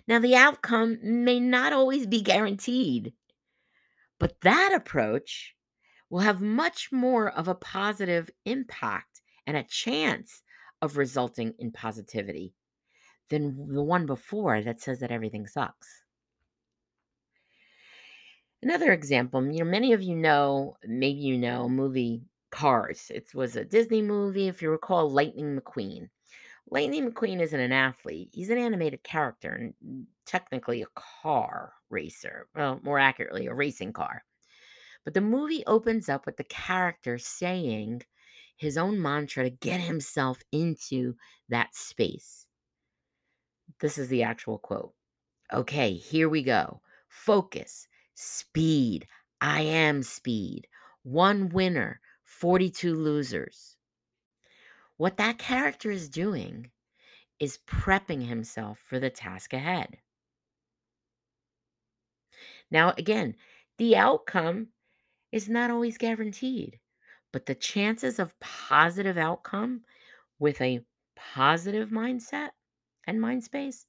Now, 0.08 0.20
the 0.20 0.36
outcome 0.36 0.98
may 1.02 1.40
not 1.40 1.74
always 1.74 2.08
be 2.08 2.22
guaranteed, 2.24 3.14
but 4.20 4.42
that 4.42 4.74
approach 4.74 5.56
will 6.10 6.20
have 6.20 6.42
much 6.42 6.92
more 6.92 7.30
of 7.30 7.48
a 7.48 7.56
positive 7.56 8.30
impact 8.46 9.22
and 9.48 9.56
a 9.56 9.64
chance 9.64 10.44
of 10.82 10.98
resulting 10.98 11.54
in 11.60 11.72
positivity 11.72 12.54
than 13.30 13.74
the 13.74 13.84
one 13.84 14.06
before 14.06 14.62
that 14.62 14.82
says 14.82 15.00
that 15.00 15.12
everything 15.12 15.48
sucks. 15.48 16.04
Another 18.64 18.92
example, 18.92 19.44
you 19.44 19.64
know, 19.64 19.70
many 19.70 19.94
of 19.94 20.04
you 20.04 20.16
know, 20.16 20.78
maybe 20.86 21.20
you 21.20 21.38
know, 21.38 21.68
movie 21.68 22.22
Cars. 22.52 23.10
It 23.10 23.34
was 23.34 23.56
a 23.56 23.66
Disney 23.66 24.02
movie, 24.02 24.48
if 24.48 24.62
you 24.62 24.70
recall, 24.70 25.10
Lightning 25.10 25.58
McQueen. 25.58 26.10
Lightning 26.70 27.10
McQueen 27.10 27.42
isn't 27.42 27.60
an 27.60 27.72
athlete. 27.72 28.30
He's 28.34 28.50
an 28.50 28.58
animated 28.58 29.04
character 29.04 29.74
and 29.84 30.06
technically 30.26 30.82
a 30.82 30.88
car 30.96 31.74
racer. 31.90 32.48
Well, 32.56 32.80
more 32.84 33.00
accurately, 33.00 33.48
a 33.48 33.54
racing 33.54 33.94
car. 33.94 34.24
But 35.04 35.14
the 35.14 35.22
movie 35.22 35.64
opens 35.66 36.10
up 36.10 36.26
with 36.26 36.38
the 36.38 36.44
character 36.44 37.18
saying 37.18 38.04
his 38.62 38.78
own 38.78 39.02
mantra 39.02 39.44
to 39.44 39.50
get 39.50 39.82
himself 39.82 40.40
into 40.52 41.16
that 41.50 41.74
space. 41.74 42.46
This 43.80 43.98
is 43.98 44.08
the 44.08 44.22
actual 44.22 44.60
quote. 44.60 44.94
Okay, 45.52 45.96
here 45.96 46.30
we 46.30 46.44
go. 46.44 46.80
Focus, 47.10 47.88
speed. 48.14 49.08
I 49.42 49.62
am 49.62 50.04
speed. 50.04 50.68
One 51.02 51.50
winner, 51.50 52.02
42 52.24 52.94
losers. 52.94 53.78
What 54.98 55.18
that 55.18 55.40
character 55.40 55.90
is 55.90 56.08
doing 56.08 56.70
is 57.40 57.58
prepping 57.66 58.24
himself 58.28 58.78
for 58.78 59.00
the 59.00 59.10
task 59.10 59.54
ahead. 59.54 59.98
Now, 62.70 62.94
again, 62.96 63.34
the 63.80 63.96
outcome 63.96 64.68
is 65.32 65.50
not 65.50 65.72
always 65.72 65.98
guaranteed, 65.98 66.78
but 67.32 67.46
the 67.46 67.56
chances 67.56 68.20
of 68.20 68.40
positive 68.40 69.18
outcome 69.18 69.84
with 70.40 70.62
a 70.62 70.86
positive 71.16 71.90
mindset 71.90 72.52
and 73.08 73.22
mind 73.22 73.44
space 73.44 73.88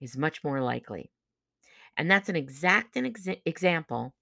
is 0.00 0.16
much 0.16 0.44
more 0.44 0.60
likely. 0.62 1.12
And 1.96 2.10
that's 2.10 2.28
an 2.28 2.36
exact 2.36 2.96
an 2.96 3.04
exa- 3.12 3.42
example 3.46 4.14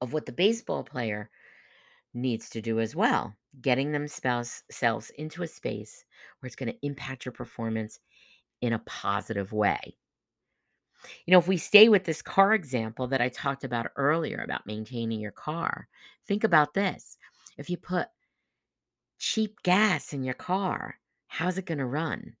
of 0.00 0.12
what 0.12 0.26
the 0.26 0.32
baseball 0.32 0.84
player 0.84 1.30
needs 2.14 2.50
to 2.50 2.62
do 2.62 2.80
as 2.80 2.96
well, 2.96 3.36
getting 3.60 3.92
themselves 3.92 4.62
into 5.18 5.42
a 5.42 5.48
space 5.48 6.04
where 6.40 6.46
it's 6.46 6.56
going 6.56 6.72
to 6.72 6.86
impact 6.86 7.24
your 7.24 7.32
performance 7.32 8.00
in 8.62 8.72
a 8.72 8.80
positive 8.80 9.52
way. 9.52 9.96
You 11.26 11.32
know, 11.32 11.38
if 11.38 11.48
we 11.48 11.56
stay 11.58 11.88
with 11.88 12.04
this 12.04 12.22
car 12.22 12.54
example 12.54 13.06
that 13.08 13.20
I 13.20 13.28
talked 13.28 13.64
about 13.64 13.90
earlier 13.96 14.38
about 14.38 14.66
maintaining 14.66 15.20
your 15.20 15.32
car, 15.32 15.88
think 16.26 16.44
about 16.44 16.74
this. 16.74 17.18
If 17.56 17.70
you 17.70 17.76
put 17.76 18.08
cheap 19.18 19.62
gas 19.62 20.12
in 20.12 20.24
your 20.24 20.34
car, 20.34 20.96
how's 21.28 21.58
it 21.58 21.66
going 21.66 21.78
to 21.78 21.86
run? 21.86 22.34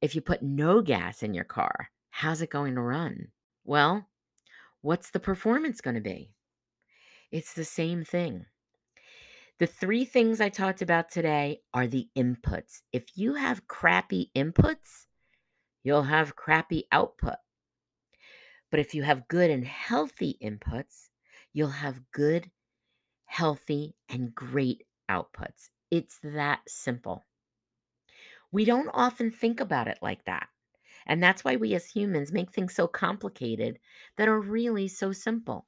If 0.00 0.14
you 0.14 0.20
put 0.20 0.42
no 0.42 0.82
gas 0.82 1.22
in 1.22 1.32
your 1.34 1.44
car, 1.44 1.90
how's 2.10 2.42
it 2.42 2.50
going 2.50 2.74
to 2.74 2.80
run? 2.80 3.28
Well, 3.64 4.08
what's 4.82 5.10
the 5.10 5.20
performance 5.20 5.80
going 5.80 5.94
to 5.94 6.00
be? 6.00 6.32
It's 7.30 7.54
the 7.54 7.64
same 7.64 8.04
thing. 8.04 8.46
The 9.58 9.66
three 9.66 10.04
things 10.04 10.40
I 10.40 10.50
talked 10.50 10.82
about 10.82 11.10
today 11.10 11.60
are 11.72 11.86
the 11.86 12.08
inputs. 12.16 12.82
If 12.92 13.04
you 13.14 13.34
have 13.34 13.66
crappy 13.66 14.30
inputs, 14.36 15.06
you'll 15.82 16.02
have 16.02 16.36
crappy 16.36 16.84
output. 16.92 17.36
But 18.70 18.80
if 18.80 18.94
you 18.94 19.02
have 19.02 19.28
good 19.28 19.50
and 19.50 19.64
healthy 19.64 20.36
inputs, 20.42 21.08
you'll 21.54 21.68
have 21.68 22.02
good, 22.12 22.50
healthy, 23.26 23.94
and 24.08 24.34
great 24.34 24.84
outputs. 25.10 25.68
It's 25.90 26.18
that 26.22 26.60
simple. 26.66 27.24
We 28.50 28.64
don't 28.64 28.88
often 28.94 29.30
think 29.30 29.60
about 29.60 29.88
it 29.88 29.98
like 30.00 30.24
that. 30.24 30.48
And 31.06 31.22
that's 31.22 31.44
why 31.44 31.56
we 31.56 31.74
as 31.74 31.86
humans 31.86 32.32
make 32.32 32.50
things 32.50 32.74
so 32.74 32.88
complicated 32.88 33.78
that 34.16 34.28
are 34.28 34.40
really 34.40 34.88
so 34.88 35.12
simple. 35.12 35.66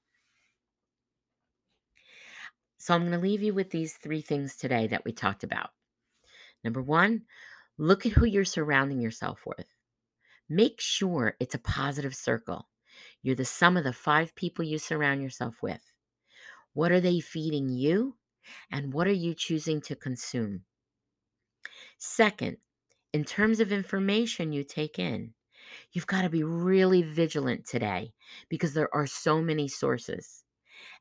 So 2.79 2.95
I'm 2.95 3.03
going 3.03 3.13
to 3.13 3.19
leave 3.19 3.43
you 3.43 3.55
with 3.55 3.71
these 3.71 3.95
three 3.95 4.21
things 4.21 4.57
today 4.57 4.87
that 4.89 5.05
we 5.05 5.13
talked 5.13 5.45
about. 5.45 5.71
Number 6.65 6.83
one, 6.83 7.23
look 7.77 8.07
at 8.07 8.13
who 8.13 8.25
you're 8.25 8.45
surrounding 8.45 9.01
yourself 9.01 9.41
with. 9.47 9.67
Make 10.49 10.81
sure 10.81 11.37
it's 11.41 11.55
a 11.55 11.61
positive 11.61 12.15
circle. 12.15 12.69
You're 13.23 13.37
the 13.37 13.45
sum 13.45 13.77
of 13.77 13.85
the 13.85 13.93
five 13.93 14.35
people 14.35 14.65
you 14.65 14.79
surround 14.79 15.23
yourself 15.23 15.63
with. 15.63 15.83
What 16.79 16.93
are 16.93 17.01
they 17.01 17.21
feeding 17.21 17.69
you? 17.69 18.17
And 18.71 18.95
what 18.95 19.09
are 19.09 19.13
you 19.13 19.35
choosing 19.35 19.81
to 19.83 19.97
consume? 19.97 20.65
Second, 21.99 22.59
in 23.13 23.25
terms 23.25 23.61
of 23.61 23.73
information 23.73 24.53
you 24.53 24.65
take 24.65 24.99
in, 24.99 25.35
you've 25.93 26.07
got 26.09 26.23
to 26.23 26.31
be 26.31 26.45
really 26.45 27.03
vigilant 27.03 27.67
today 27.67 28.15
because 28.49 28.75
there 28.75 28.95
are 28.95 29.07
so 29.07 29.43
many 29.43 29.69
sources 29.69 30.45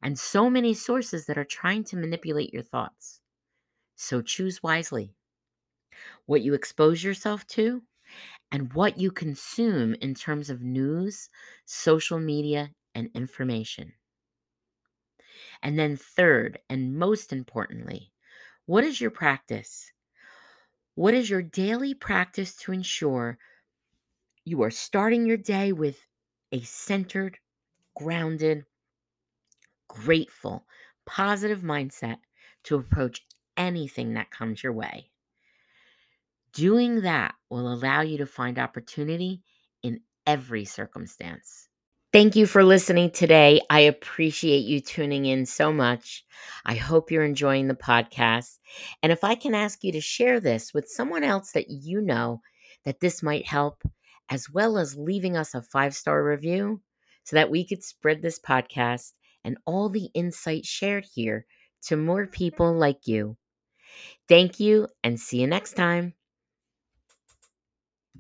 and 0.02 0.20
so 0.20 0.50
many 0.50 0.74
sources 0.74 1.28
that 1.28 1.38
are 1.38 1.46
trying 1.46 1.84
to 1.86 1.98
manipulate 1.98 2.54
your 2.54 2.64
thoughts. 2.64 3.22
So 3.96 4.22
choose 4.22 4.64
wisely. 4.64 5.16
What 6.28 6.44
you 6.44 6.54
expose 6.54 7.04
yourself 7.04 7.48
to 7.48 7.82
and 8.52 8.74
what 8.74 9.00
you 9.00 9.12
consume 9.12 9.96
in 9.96 10.16
terms 10.16 10.50
of 10.50 10.62
news, 10.64 11.30
social 11.66 12.20
media, 12.20 12.76
and 12.96 13.12
information. 13.16 13.94
And 15.62 15.78
then, 15.78 15.98
third, 15.98 16.60
and 16.70 16.98
most 16.98 17.32
importantly, 17.34 18.12
what 18.66 18.84
is 18.84 19.00
your 19.00 19.12
practice? 19.12 19.92
What 20.96 21.14
is 21.14 21.30
your 21.30 21.42
daily 21.42 21.94
practice 21.94 22.56
to 22.58 22.72
ensure 22.72 23.38
you 24.44 24.64
are 24.64 24.72
starting 24.72 25.26
your 25.26 25.38
day 25.38 25.72
with 25.72 26.06
a 26.52 26.62
centered, 26.62 27.38
grounded, 27.96 28.66
grateful, 29.88 30.66
positive 31.06 31.62
mindset 31.62 32.18
to 32.64 32.76
approach 32.76 33.26
anything 33.56 34.14
that 34.14 34.32
comes 34.32 34.62
your 34.62 34.74
way. 34.74 35.10
Doing 36.54 37.02
that 37.02 37.36
will 37.50 37.72
allow 37.72 38.02
you 38.02 38.18
to 38.20 38.26
find 38.26 38.60
opportunity 38.60 39.44
in 39.84 40.02
every 40.26 40.66
circumstance. 40.66 41.67
Thank 42.14 42.36
you 42.36 42.46
for 42.46 42.64
listening 42.64 43.12
today. 43.12 43.62
I 43.70 43.82
appreciate 43.82 44.66
you 44.66 44.80
tuning 44.80 45.26
in 45.26 45.46
so 45.46 45.72
much. 45.74 46.26
I 46.66 46.76
hope 46.76 47.12
you're 47.12 47.24
enjoying 47.26 47.68
the 47.68 47.76
podcast. 47.76 48.60
And 49.04 49.12
if 49.12 49.24
I 49.24 49.36
can 49.36 49.54
ask 49.54 49.84
you 49.84 49.92
to 49.92 50.02
share 50.02 50.40
this 50.40 50.74
with 50.74 50.90
someone 50.90 51.24
else 51.24 51.52
that 51.52 51.70
you 51.70 52.02
know 52.02 52.42
that 52.86 53.00
this 53.02 53.22
might 53.22 53.46
help, 53.46 53.84
as 54.30 54.50
well 54.50 54.78
as 54.78 54.96
leaving 54.98 55.36
us 55.38 55.54
a 55.54 55.62
five 55.62 55.94
star 55.96 56.24
review 56.24 56.82
so 57.24 57.36
that 57.36 57.50
we 57.52 57.66
could 57.66 57.84
spread 57.84 58.22
this 58.22 58.40
podcast 58.40 59.14
and 59.44 59.58
all 59.66 59.90
the 59.90 60.10
insights 60.14 60.68
shared 60.68 61.06
here 61.14 61.46
to 61.84 61.98
more 61.98 62.26
people 62.26 62.74
like 62.74 63.06
you. 63.08 63.38
Thank 64.30 64.60
you 64.60 64.90
and 65.04 65.20
see 65.20 65.42
you 65.42 65.48
next 65.48 65.74
time. 65.76 66.14